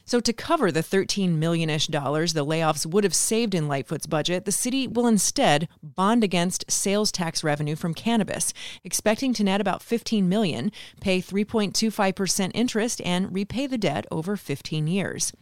So, 0.07 0.19
to 0.19 0.33
cover 0.33 0.71
the 0.71 0.83
13 0.83 1.39
million 1.39 1.67
ish 1.67 1.88
dollars 1.88 2.33
the 2.33 2.45
layoffs 2.45 2.85
would 2.85 3.03
have 3.03 3.15
saved 3.15 3.55
in 3.55 3.67
Lightfoot's 3.67 4.05
budget, 4.05 4.45
the 4.45 4.51
city 4.51 4.88
will 4.88 5.07
instead 5.07 5.67
bond 5.81 6.24
against 6.24 6.69
sales 6.69 7.12
tax 7.12 7.43
revenue 7.43 7.75
from 7.75 7.95
cannabis, 7.95 8.53
expecting 8.83 9.33
to 9.33 9.43
net 9.43 9.59
about 9.59 9.81
15 9.81 10.29
million, 10.29 10.71
pay 11.01 11.19
3.25% 11.19 12.51
interest, 12.53 13.01
and 13.03 13.33
repay 13.33 13.65
the 13.65 13.79
debt 13.79 14.05
over 14.12 14.38
15 14.38 14.85
years. 14.85 15.33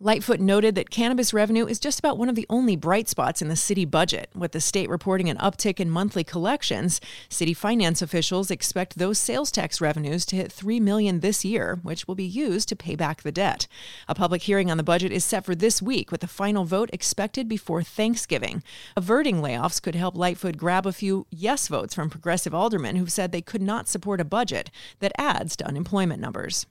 Lightfoot 0.00 0.40
noted 0.40 0.74
that 0.76 0.88
cannabis 0.88 1.34
revenue 1.34 1.66
is 1.66 1.78
just 1.78 1.98
about 1.98 2.16
one 2.16 2.30
of 2.30 2.36
the 2.36 2.46
only 2.48 2.74
bright 2.74 3.10
spots 3.10 3.42
in 3.42 3.48
the 3.48 3.56
city 3.56 3.84
budget. 3.84 4.30
With 4.34 4.52
the 4.52 4.62
state 4.62 4.88
reporting 4.88 5.28
an 5.28 5.36
uptick 5.36 5.78
in 5.78 5.90
monthly 5.90 6.24
collections, 6.24 7.02
city 7.28 7.52
finance 7.52 8.00
officials 8.00 8.50
expect 8.50 8.96
those 8.96 9.18
sales 9.18 9.50
tax 9.50 9.78
revenues 9.78 10.24
to 10.26 10.36
hit 10.36 10.50
3 10.50 10.80
million 10.80 11.20
this 11.20 11.44
year, 11.44 11.80
which 11.82 12.08
will 12.08 12.14
be 12.14 12.24
used 12.24 12.70
to 12.70 12.76
pay 12.76 12.96
back 12.96 13.20
the 13.20 13.30
debt. 13.30 13.66
A 14.08 14.14
public 14.14 14.42
hearing 14.42 14.70
on 14.70 14.76
the 14.76 14.84
budget 14.84 15.10
is 15.10 15.24
set 15.24 15.44
for 15.44 15.56
this 15.56 15.82
week, 15.82 16.12
with 16.12 16.22
a 16.22 16.28
final 16.28 16.64
vote 16.64 16.90
expected 16.92 17.48
before 17.48 17.82
Thanksgiving. 17.82 18.62
Averting 18.96 19.42
layoffs 19.42 19.82
could 19.82 19.96
help 19.96 20.16
Lightfoot 20.16 20.56
grab 20.56 20.86
a 20.86 20.92
few 20.92 21.26
yes 21.30 21.66
votes 21.66 21.92
from 21.94 22.08
progressive 22.08 22.54
aldermen 22.54 22.94
who've 22.96 23.10
said 23.10 23.32
they 23.32 23.42
could 23.42 23.62
not 23.62 23.88
support 23.88 24.20
a 24.20 24.24
budget 24.24 24.70
that 25.00 25.12
adds 25.18 25.56
to 25.56 25.66
unemployment 25.66 26.20
numbers. 26.20 26.66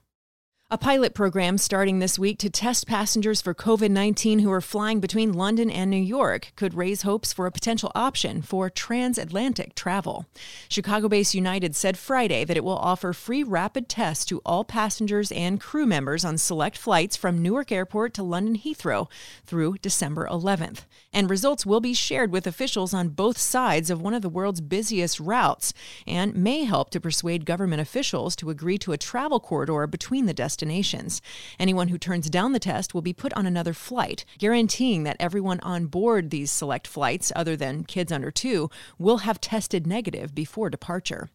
A 0.68 0.76
pilot 0.76 1.14
program 1.14 1.58
starting 1.58 2.00
this 2.00 2.18
week 2.18 2.38
to 2.38 2.50
test 2.50 2.88
passengers 2.88 3.40
for 3.40 3.54
COVID 3.54 3.88
19 3.88 4.40
who 4.40 4.50
are 4.50 4.60
flying 4.60 4.98
between 4.98 5.32
London 5.32 5.70
and 5.70 5.88
New 5.88 5.96
York 5.96 6.50
could 6.56 6.74
raise 6.74 7.02
hopes 7.02 7.32
for 7.32 7.46
a 7.46 7.52
potential 7.52 7.92
option 7.94 8.42
for 8.42 8.68
transatlantic 8.68 9.76
travel. 9.76 10.26
Chicago 10.68 11.08
based 11.08 11.34
United 11.34 11.76
said 11.76 11.96
Friday 11.96 12.42
that 12.44 12.56
it 12.56 12.64
will 12.64 12.78
offer 12.78 13.12
free 13.12 13.44
rapid 13.44 13.88
tests 13.88 14.24
to 14.24 14.42
all 14.44 14.64
passengers 14.64 15.30
and 15.30 15.60
crew 15.60 15.86
members 15.86 16.24
on 16.24 16.36
select 16.36 16.76
flights 16.76 17.16
from 17.16 17.40
Newark 17.40 17.70
Airport 17.70 18.12
to 18.14 18.24
London 18.24 18.56
Heathrow 18.56 19.08
through 19.44 19.76
December 19.82 20.26
11th. 20.28 20.80
And 21.12 21.30
results 21.30 21.64
will 21.64 21.80
be 21.80 21.94
shared 21.94 22.32
with 22.32 22.44
officials 22.44 22.92
on 22.92 23.10
both 23.10 23.38
sides 23.38 23.88
of 23.88 24.02
one 24.02 24.14
of 24.14 24.22
the 24.22 24.28
world's 24.28 24.60
busiest 24.60 25.20
routes 25.20 25.72
and 26.08 26.34
may 26.34 26.64
help 26.64 26.90
to 26.90 27.00
persuade 27.00 27.46
government 27.46 27.80
officials 27.80 28.34
to 28.34 28.50
agree 28.50 28.78
to 28.78 28.90
a 28.90 28.98
travel 28.98 29.38
corridor 29.38 29.86
between 29.86 30.26
the 30.26 30.34
destinations 30.34 30.55
destinations. 30.56 31.20
Anyone 31.60 31.88
who 31.88 31.98
turns 31.98 32.30
down 32.30 32.52
the 32.52 32.58
test 32.58 32.94
will 32.94 33.02
be 33.02 33.12
put 33.12 33.34
on 33.34 33.44
another 33.44 33.74
flight, 33.74 34.24
guaranteeing 34.38 35.02
that 35.02 35.18
everyone 35.20 35.60
on 35.60 35.84
board 35.84 36.30
these 36.30 36.50
select 36.50 36.86
flights, 36.86 37.30
other 37.36 37.56
than 37.56 37.84
kids 37.84 38.10
under 38.10 38.30
two, 38.30 38.70
will 38.98 39.18
have 39.18 39.38
tested 39.38 39.86
negative 39.86 40.34
before 40.34 40.70
departure. 40.70 41.28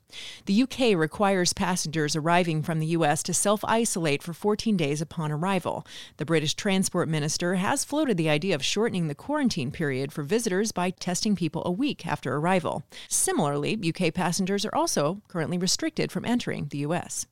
The 0.47 0.63
UK 0.63 0.97
requires 0.97 1.53
passengers 1.53 2.15
arriving 2.15 2.63
from 2.63 2.79
the 2.79 2.87
US 2.97 3.21
to 3.23 3.33
self 3.33 3.63
isolate 3.65 4.23
for 4.23 4.33
14 4.33 4.75
days 4.75 5.01
upon 5.01 5.31
arrival. 5.31 5.85
The 6.17 6.25
British 6.25 6.55
Transport 6.55 7.07
Minister 7.07 7.55
has 7.55 7.85
floated 7.85 8.17
the 8.17 8.29
idea 8.29 8.55
of 8.55 8.65
shortening 8.65 9.07
the 9.07 9.13
quarantine 9.13 9.69
period 9.69 10.11
for 10.11 10.23
visitors 10.23 10.71
by 10.71 10.89
testing 10.89 11.35
people 11.35 11.61
a 11.63 11.71
week 11.71 12.07
after 12.07 12.35
arrival. 12.35 12.83
Similarly, 13.07 13.79
UK 13.87 14.11
passengers 14.13 14.65
are 14.65 14.73
also 14.75 15.21
currently 15.27 15.59
restricted 15.59 16.11
from 16.11 16.25
entering 16.25 16.69
the 16.69 16.79
US. 16.79 17.27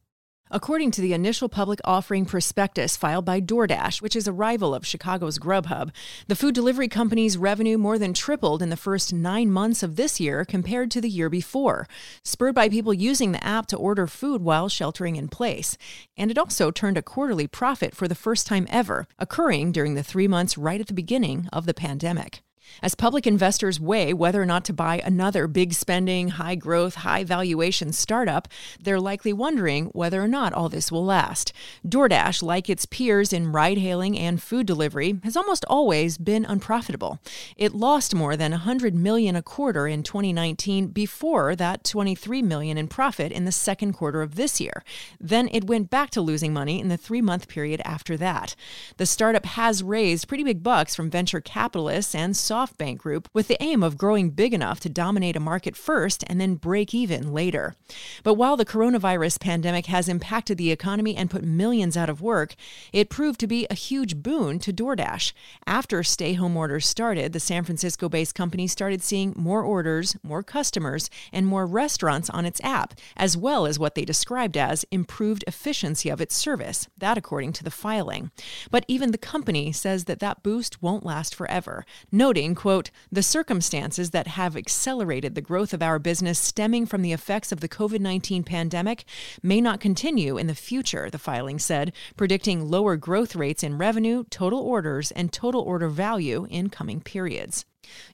According 0.52 0.90
to 0.92 1.02
the 1.02 1.14
initial 1.14 1.48
public 1.48 1.80
offering 1.86 2.26
prospectus 2.26 2.98
filed 2.98 3.24
by 3.24 3.40
DoorDash, 3.40 4.02
which 4.02 4.16
is 4.16 4.28
a 4.28 4.34
rival 4.34 4.74
of 4.74 4.84
Chicago's 4.84 5.38
Grubhub, 5.38 5.92
the 6.28 6.36
food 6.36 6.56
delivery 6.56 6.88
company's 6.88 7.38
revenue 7.38 7.78
more 7.78 8.00
than 8.00 8.16
tripled 8.16 8.64
in 8.64 8.72
the 8.72 8.76
first 8.76 9.14
nine 9.14 9.52
months 9.52 9.84
of 9.84 9.96
this 9.96 10.20
year 10.20 10.44
compared 10.46 10.90
to 10.90 11.02
the 11.02 11.10
year 11.10 11.30
before, 11.30 11.88
spurred 12.24 12.56
by 12.56 12.68
people 12.68 12.96
using 12.96 13.32
the 13.32 13.44
app 13.44 13.68
to 13.68 13.78
order 13.78 14.08
food 14.08 14.42
while 14.42 14.70
sheltering 14.70 15.18
in 15.18 15.28
place. 15.28 15.78
And 16.18 16.32
it 16.32 16.38
also 16.40 16.72
turned 16.72 16.98
a 16.98 17.04
quarterly 17.04 17.46
profit 17.46 17.94
for 17.94 18.08
the 18.08 18.16
first 18.16 18.48
time 18.48 18.66
ever, 18.72 19.08
occurring 19.20 19.72
during 19.72 19.94
the 19.94 20.02
three 20.02 20.28
months 20.28 20.58
right 20.58 20.82
at 20.82 20.88
the 20.88 20.94
beginning 20.96 21.48
of 21.54 21.68
the 21.68 21.76
pandemic. 21.76 22.42
As 22.82 22.96
public 22.96 23.28
investors 23.28 23.80
weigh 23.80 24.14
whether 24.14 24.42
or 24.42 24.46
not 24.46 24.64
to 24.66 24.74
buy 24.74 25.02
another 25.04 25.48
big 25.48 25.74
spending, 25.74 26.30
high 26.30 26.56
growth, 26.56 26.96
high 26.96 27.24
valuation 27.24 27.92
startup, 27.92 28.48
they're 28.82 29.00
likely 29.00 29.34
wondering 29.34 29.88
whether 29.88 30.22
or 30.22 30.28
not 30.28 30.54
all 30.54 30.70
this 30.70 30.92
will 30.92 31.04
last. 31.04 31.52
DoorDash, 31.86 32.42
like 32.42 32.70
its 32.70 32.86
peers 32.86 33.34
in 33.34 33.52
ride 33.52 33.78
hailing 33.78 34.18
and 34.18 34.42
food 34.42 34.66
delivery, 34.66 35.20
has 35.24 35.36
almost 35.36 35.66
always 35.66 36.18
been 36.18 36.46
unprofitable. 36.46 37.20
It 37.58 37.74
lost 37.74 38.16
more 38.16 38.38
than 38.38 38.52
100 38.52 38.96
million 38.96 39.36
a 39.36 39.42
quarter 39.42 39.88
in 39.88 40.04
2019 40.04 40.88
before 40.88 41.56
that 41.56 41.84
23 41.84 42.42
million 42.42 42.78
in 42.78 42.88
profit 42.88 43.32
in 43.32 43.46
the 43.46 43.52
second 43.52 43.94
quarter 43.94 44.22
of 44.22 44.36
this 44.36 44.62
year. 44.62 44.84
Then 45.20 45.50
it 45.52 45.68
went 45.68 45.90
back 45.90 46.10
to 46.12 46.22
losing 46.22 46.54
money 46.54 46.80
in 46.80 46.88
the 46.88 46.98
3-month 46.98 47.48
period 47.48 47.82
after 47.84 48.16
that. 48.18 48.56
The 48.98 49.06
startup 49.06 49.46
has 49.46 49.84
raised 49.84 50.28
pretty 50.28 50.44
big 50.44 50.64
bucks 50.64 50.96
from 50.96 51.10
venture 51.10 51.42
capitalists 51.42 52.16
and 52.16 52.38
software 52.38 52.59
SoftBank 52.60 52.98
Group 52.98 53.30
with 53.34 53.48
the 53.48 53.62
aim 53.64 53.84
of 53.84 53.98
growing 53.98 54.32
big 54.32 54.54
enough 54.54 54.82
to 54.82 54.90
dominate 54.90 55.38
a 55.38 55.40
market 55.40 55.78
first 55.78 56.26
and 56.28 56.42
then 56.42 56.56
break 56.56 56.94
even 56.94 57.32
later. 57.32 57.76
But 58.24 58.34
while 58.34 58.58
the 58.58 58.66
coronavirus 58.66 59.40
pandemic 59.40 59.86
has 59.86 60.10
impacted 60.10 60.58
the 60.58 60.72
economy 60.72 61.16
and 61.16 61.30
put 61.30 61.44
millions 61.44 61.96
out 61.96 62.10
of 62.10 62.22
work, 62.22 62.56
it 62.92 63.10
proved 63.10 63.40
to 63.40 63.48
be 63.48 63.66
a 63.70 63.76
huge 63.76 64.18
boon 64.18 64.60
to 64.60 64.74
DoorDash. 64.74 65.32
After 65.66 66.04
stay 66.04 66.34
home 66.34 66.58
orders 66.58 66.86
started, 66.86 67.32
the 67.32 67.40
San 67.40 67.64
Francisco 67.64 68.10
based 68.10 68.36
company 68.36 68.68
started 68.68 69.02
seeing 69.02 69.34
more 69.38 69.64
orders, 69.64 70.18
more 70.22 70.44
customers, 70.44 71.10
and 71.32 71.48
more 71.48 71.66
restaurants 71.66 72.30
on 72.30 72.46
its 72.46 72.60
app, 72.62 72.94
as 73.16 73.38
well 73.38 73.66
as 73.66 73.80
what 73.80 73.96
they 73.96 74.04
described 74.04 74.58
as 74.58 74.86
improved 74.92 75.46
efficiency 75.48 76.10
of 76.10 76.20
its 76.20 76.36
service, 76.36 76.90
that 76.98 77.18
according 77.18 77.54
to 77.54 77.64
the 77.64 77.72
filing. 77.72 78.32
But 78.70 78.84
even 78.90 79.12
the 79.12 79.18
company 79.18 79.72
says 79.72 80.06
that 80.06 80.20
that 80.20 80.44
boost 80.44 80.82
won't 80.82 81.06
last 81.06 81.34
forever, 81.34 81.86
noting 82.12 82.49
saying, 82.50 82.56
quote, 82.56 82.90
the 83.12 83.22
circumstances 83.22 84.10
that 84.10 84.26
have 84.28 84.58
accelerated 84.58 85.36
the 85.36 85.42
growth 85.42 85.72
of 85.72 85.84
our 85.84 86.00
business 86.00 86.40
stemming 86.40 86.88
from 86.88 87.04
the 87.04 87.14
effects 87.14 87.52
of 87.52 87.60
the 87.60 87.70
COVID 87.70 88.00
19 88.00 88.44
pandemic 88.44 89.06
may 89.44 89.62
not 89.62 89.80
continue 89.80 90.38
in 90.38 90.48
the 90.48 90.56
future, 90.56 91.10
the 91.12 91.20
filing 91.20 91.60
said, 91.60 91.94
predicting 92.18 92.68
lower 92.68 92.98
growth 92.98 93.36
rates 93.36 93.64
in 93.64 93.78
revenue, 93.78 94.24
total 94.32 94.62
orders, 94.62 95.12
and 95.12 95.32
total 95.32 95.62
order 95.62 95.90
value 95.90 96.48
in 96.50 96.70
coming 96.70 97.02
periods. 97.02 97.66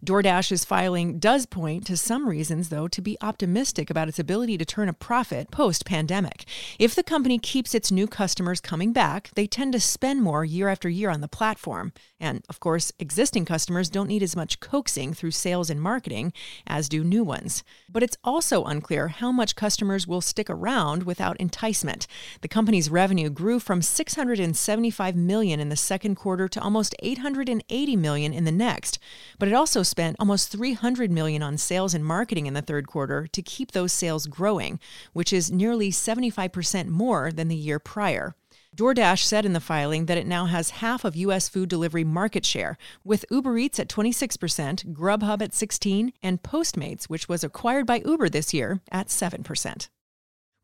DoorDash's 0.05 0.65
filing 0.65 1.19
does 1.19 1.45
point 1.45 1.86
to 1.88 1.98
some 1.98 2.27
reasons, 2.27 2.69
though, 2.69 2.88
to 2.88 3.01
be 3.01 3.17
optimistic 3.22 3.89
about 3.89 4.07
its 4.07 4.19
ability 4.19 4.57
to 4.57 4.65
turn 4.65 4.89
a 4.89 4.93
profit 4.93 5.51
post 5.51 5.86
pandemic. 5.86 6.45
If 6.79 6.95
the 6.95 7.03
company 7.03 7.39
keeps 7.39 7.74
its 7.74 7.91
new 7.91 8.07
customers 8.07 8.62
coming 8.62 8.93
back, 8.93 9.31
they 9.36 9.48
tend 9.48 9.74
to 9.74 9.79
spend 9.79 10.22
more 10.22 10.45
year 10.45 10.69
after 10.69 10.89
year 10.89 11.10
on 11.10 11.22
the 11.22 11.27
platform. 11.27 11.91
And 12.19 12.43
of 12.50 12.60
course, 12.60 12.91
existing 13.00 13.45
customers 13.45 13.89
don't 13.89 14.07
need 14.07 14.24
as 14.24 14.36
much 14.36 14.60
coaxing 14.60 15.13
through 15.13 15.31
sales 15.31 15.69
and 15.69 15.81
marketing 15.81 16.34
as 16.67 16.88
do 16.88 17.03
new 17.03 17.24
ones. 17.24 17.63
But 17.91 18.03
it's 18.03 18.17
also 18.24 18.63
unclear 18.63 19.07
how 19.07 19.31
much 19.31 19.55
customers 19.55 20.07
will 20.07 20.22
stick 20.22 20.50
around 20.50 21.03
without 21.03 21.38
enticement. 21.38 22.07
The 22.41 22.48
company's 22.48 22.89
revenue 22.89 23.29
grew 23.29 23.60
from 23.60 23.81
675 23.81 25.15
million 25.15 25.60
in 25.60 25.69
the 25.69 25.75
second 25.75 26.15
quarter 26.15 26.48
to 26.48 26.62
almost 26.62 26.95
880 27.00 27.95
million 27.95 28.34
in 28.34 28.43
the 28.43 28.51
next, 28.51 29.00
but 29.39 29.47
it 29.47 29.55
also 29.56 29.65
also 29.65 29.82
spent 29.82 30.15
almost 30.20 30.52
300 30.52 31.10
million 31.10 31.41
on 31.41 31.58
sales 31.58 31.96
and 31.96 32.06
marketing 32.06 32.46
in 32.46 32.54
the 32.54 32.62
third 32.62 32.88
quarter 32.88 33.26
to 33.28 33.41
keep 33.41 33.72
those 33.72 33.91
sales 33.91 34.28
growing, 34.28 34.80
which 35.12 35.34
is 35.34 35.52
nearly 35.52 35.89
75% 35.89 36.88
more 36.88 37.32
than 37.32 37.48
the 37.48 37.56
year 37.56 37.80
prior. 37.80 38.36
DoorDash 38.78 39.24
said 39.24 39.44
in 39.44 39.54
the 39.54 39.60
filing 39.60 40.06
that 40.06 40.20
it 40.20 40.28
now 40.28 40.46
has 40.46 40.82
half 40.82 41.04
of 41.04 41.15
U.S. 41.15 41.50
food 41.50 41.68
delivery 41.68 42.04
market 42.04 42.46
share, 42.46 42.78
with 43.04 43.26
Uber 43.32 43.58
Eats 43.58 43.80
at 43.80 43.89
26%, 43.89 44.94
Grubhub 44.94 45.41
at 45.41 45.54
16, 45.54 46.13
and 46.22 46.44
Postmates, 46.44 47.06
which 47.06 47.28
was 47.28 47.44
acquired 47.44 47.86
by 47.86 48.04
Uber 48.06 48.30
this 48.30 48.54
year, 48.54 48.82
at 48.91 49.08
7%. 49.08 49.89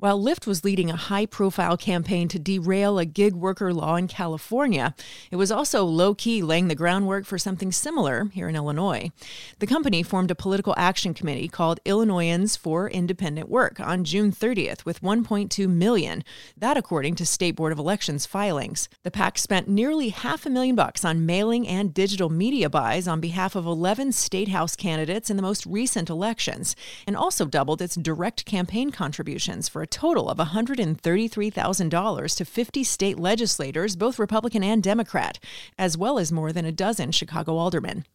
While 0.02 0.20
Lyft 0.20 0.48
was 0.48 0.64
leading 0.64 0.90
a 0.90 0.96
high 0.96 1.28
profile 1.28 1.78
campaign 1.78 2.28
to 2.30 2.40
derail 2.40 2.98
a 2.98 3.06
gig 3.06 3.36
worker 3.36 3.72
law 3.72 3.98
in 3.98 4.08
California, 4.08 4.96
it 5.30 5.36
was 5.36 5.52
also 5.52 5.86
low 5.86 6.16
key 6.16 6.42
laying 6.42 6.70
the 6.70 6.74
groundwork 6.74 7.24
for 7.24 7.38
something 7.38 7.72
similar 7.72 8.26
here 8.34 8.50
in 8.50 8.56
Illinois. 8.56 9.12
The 9.60 9.68
company 9.68 10.02
formed 10.02 10.32
a 10.32 10.36
political 10.36 10.74
action 10.76 11.14
committee 11.14 11.48
called 11.48 11.80
Illinoisans 11.86 12.56
for 12.56 12.90
Independent 12.90 13.48
Work 13.48 13.80
on 13.80 14.04
June 14.04 14.32
30th 14.32 14.86
with 14.86 15.04
1.2 15.04 15.70
million, 15.70 16.24
that 16.58 16.78
according 16.78 17.14
to 17.18 17.26
State 17.28 17.56
Board 17.56 17.72
of 17.72 17.78
Elections 17.78 18.26
filings. 18.26 18.90
The 19.04 19.12
PAC 19.12 19.38
spent 19.38 19.68
nearly 19.68 20.10
half 20.10 20.48
a 20.48 20.50
million 20.50 20.76
bucks 20.76 21.06
on 21.06 21.28
mailing 21.28 21.68
and 21.68 21.94
digital 21.94 22.30
media 22.32 22.72
buys 22.72 23.08
on 23.08 23.22
behalf 23.22 23.56
of 23.56 23.68
11 23.68 24.14
state 24.14 24.48
house 24.48 24.76
candidates 24.76 25.30
in 25.30 25.36
the 25.36 25.44
most 25.44 25.64
recent 25.68 26.10
elections, 26.10 26.76
and 27.06 27.16
also 27.16 27.46
doubled 27.46 27.84
its 27.84 27.94
direct 27.94 28.46
campaign 28.46 28.90
contributions 28.90 29.70
for 29.70 29.84
a 29.84 29.91
total 29.92 30.30
of 30.30 30.38
$133,000 30.38 32.38
to 32.38 32.46
50 32.46 32.84
state 32.84 33.20
legislators, 33.20 33.96
both 33.96 34.18
Republican 34.18 34.64
and 34.64 34.82
Democrat, 34.82 35.38
as 35.78 35.98
well 35.98 36.18
as 36.18 36.32
more 36.32 36.52
than 36.52 36.66
a 36.66 36.72
dozen 36.72 37.12
Chicago 37.12 37.58
aldermen. 37.58 38.06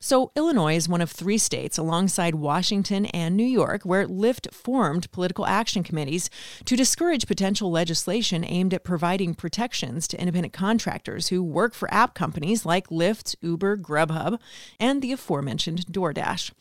So, 0.00 0.30
Illinois 0.36 0.76
is 0.76 0.88
one 0.88 1.00
of 1.00 1.10
three 1.10 1.38
states 1.38 1.76
alongside 1.76 2.36
Washington 2.36 3.06
and 3.06 3.36
New 3.36 3.44
York 3.44 3.82
where 3.82 4.06
Lyft 4.06 4.54
formed 4.54 5.10
political 5.10 5.46
action 5.46 5.82
committees 5.82 6.30
to 6.64 6.76
discourage 6.76 7.26
potential 7.26 7.70
legislation 7.70 8.44
aimed 8.44 8.72
at 8.72 8.84
providing 8.84 9.34
protections 9.34 10.06
to 10.08 10.20
independent 10.20 10.52
contractors 10.52 11.28
who 11.28 11.42
work 11.42 11.74
for 11.74 11.92
app 11.92 12.14
companies 12.14 12.64
like 12.64 12.88
Lyft, 12.88 13.34
Uber, 13.40 13.78
Grubhub, 13.78 14.38
and 14.78 15.02
the 15.02 15.12
aforementioned 15.12 15.86
DoorDash. 15.86 16.52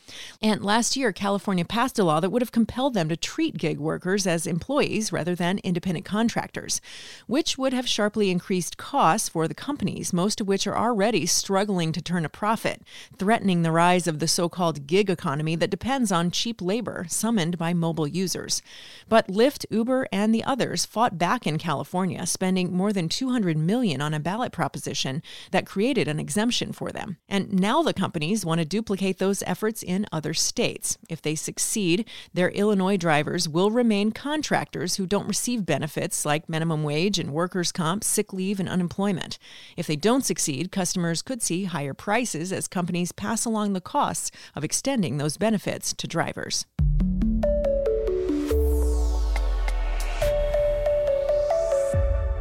And 0.41 0.63
last 0.63 0.95
year, 0.95 1.11
California 1.11 1.65
passed 1.65 1.99
a 1.99 2.03
law 2.03 2.19
that 2.19 2.31
would 2.31 2.41
have 2.41 2.51
compelled 2.51 2.93
them 2.93 3.09
to 3.09 3.17
treat 3.17 3.57
gig 3.57 3.79
workers 3.79 4.25
as 4.25 4.47
employees 4.55 5.11
rather 5.11 5.35
than 5.35 5.59
independent 5.59 6.05
contractors, 6.05 6.79
which 7.27 7.57
would 7.57 7.73
have 7.73 7.87
sharply 7.87 8.31
increased 8.31 8.77
costs 8.77 9.27
for 9.27 9.47
the 9.47 9.53
companies, 9.53 10.13
most 10.13 10.39
of 10.39 10.47
which 10.47 10.65
are 10.65 10.77
already 10.77 11.25
struggling 11.25 11.91
to 11.91 12.01
turn 12.01 12.23
a 12.23 12.29
profit, 12.29 12.81
threatening 13.17 13.61
the 13.61 13.71
rise 13.71 14.07
of 14.07 14.19
the 14.19 14.27
so 14.27 14.47
called 14.47 14.87
gig 14.87 15.09
economy 15.09 15.55
that 15.57 15.69
depends 15.69 16.09
on 16.11 16.31
cheap 16.31 16.61
labor 16.61 17.05
summoned 17.09 17.57
by 17.57 17.73
mobile 17.73 18.07
users. 18.07 18.61
But 19.09 19.27
Lyft, 19.27 19.65
Uber, 19.69 20.07
and 20.11 20.33
the 20.33 20.43
others 20.45 20.85
fought 20.85 21.17
back 21.17 21.45
in 21.45 21.57
California, 21.57 22.25
spending 22.25 22.73
more 22.73 22.93
than 22.93 23.09
200 23.09 23.57
million 23.57 24.01
on 24.01 24.13
a 24.13 24.19
ballot 24.19 24.53
proposition 24.53 25.21
that 25.51 25.65
created 25.65 26.07
an 26.07 26.19
exemption 26.19 26.71
for 26.71 26.91
them. 26.91 27.17
And 27.27 27.51
now 27.51 27.83
the 27.83 27.93
companies 27.93 28.45
want 28.45 28.59
to 28.59 28.65
duplicate 28.65 29.17
those 29.17 29.43
efforts 29.43 29.83
in 29.83 30.05
other 30.11 30.33
states. 30.33 30.97
If 31.09 31.21
they 31.21 31.35
succeed, 31.35 32.07
their 32.33 32.49
Illinois 32.49 32.97
drivers 32.97 33.49
will 33.49 33.71
remain 33.71 34.11
contracted 34.11 34.44
contractors 34.45 34.97
who 34.97 35.07
don't 35.07 35.27
receive 35.27 35.65
benefits 35.65 36.23
like 36.23 36.47
minimum 36.47 36.83
wage 36.83 37.17
and 37.17 37.33
workers' 37.33 37.71
comp, 37.71 38.03
sick 38.03 38.31
leave, 38.31 38.59
and 38.59 38.69
unemployment. 38.69 39.39
If 39.75 39.87
they 39.87 39.95
don't 39.95 40.23
succeed, 40.23 40.71
customers 40.71 41.23
could 41.23 41.41
see 41.41 41.63
higher 41.63 41.95
prices 41.95 42.53
as 42.53 42.67
companies 42.67 43.11
pass 43.11 43.45
along 43.45 43.73
the 43.73 43.81
costs 43.81 44.29
of 44.53 44.63
extending 44.63 45.17
those 45.17 45.37
benefits 45.37 45.95
to 45.95 46.05
drivers. 46.05 46.67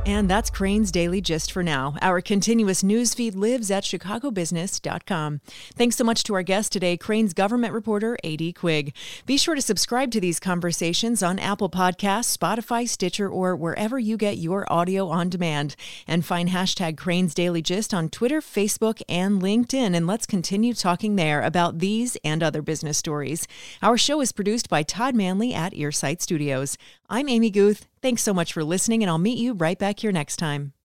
And 0.07 0.29
that's 0.29 0.51
Crain's 0.51 0.93
Daily 0.93 1.23
Gist 1.23 1.51
for 1.51 1.63
now. 1.63 1.95
Our 2.03 2.21
continuous 2.21 2.83
news 2.83 3.15
feed 3.15 3.35
lives 3.35 3.71
at 3.71 3.85
chicagobusiness.com. 3.85 5.41
Thanks 5.77 5.97
so 5.97 6.05
much 6.05 6.23
to 6.25 6.35
our 6.35 6.43
guest 6.43 6.73
today, 6.73 6.99
Crain's 6.99 7.33
government 7.33 7.73
reporter, 7.73 8.19
A.D. 8.23 8.53
Quig. 8.53 8.95
Be 9.25 9.39
sure 9.39 9.55
to 9.55 9.63
subscribe 9.63 10.11
to 10.11 10.21
these 10.21 10.39
conversations 10.39 11.23
on 11.23 11.39
Apple 11.39 11.71
Podcasts, 11.71 12.37
Spotify, 12.37 12.87
Stitcher, 12.87 13.31
or 13.31 13.57
wherever 13.57 13.99
you 13.99 14.19
get 14.19 14.37
your 14.37 14.71
audio 14.71 15.09
on 15.09 15.31
demand. 15.31 15.75
And 16.07 16.23
find 16.23 16.51
hashtag 16.51 16.99
Crain's 16.99 17.33
Daily 17.33 17.63
Gist 17.63 17.95
on 17.95 18.11
Twitter, 18.11 18.43
Facebook, 18.43 19.01
and 19.09 19.41
LinkedIn. 19.41 19.97
And 19.97 20.07
let's 20.07 20.27
continue 20.27 20.75
talking 20.75 21.17
there 21.17 21.41
about 21.41 21.79
these 21.79 22.19
and 22.23 22.43
other 22.43 22.61
business 22.61 22.99
stories. 22.99 23.49
Our 23.81 23.97
show 23.97 24.21
is 24.21 24.33
produced 24.33 24.69
by 24.69 24.83
Todd 24.83 25.15
Manley 25.15 25.55
at 25.55 25.73
Earsight 25.73 26.21
Studios. 26.21 26.77
I'm 27.09 27.29
Amy 27.31 27.49
Guth. 27.49 27.87
Thanks 28.05 28.23
so 28.23 28.35
much 28.35 28.53
for 28.53 28.63
listening, 28.63 29.03
and 29.03 29.09
I'll 29.09 29.17
meet 29.17 29.39
you 29.39 29.55
right 29.55 29.79
back 29.79 30.01
here 30.01 30.13
next 30.13 30.37
time. 30.37 30.74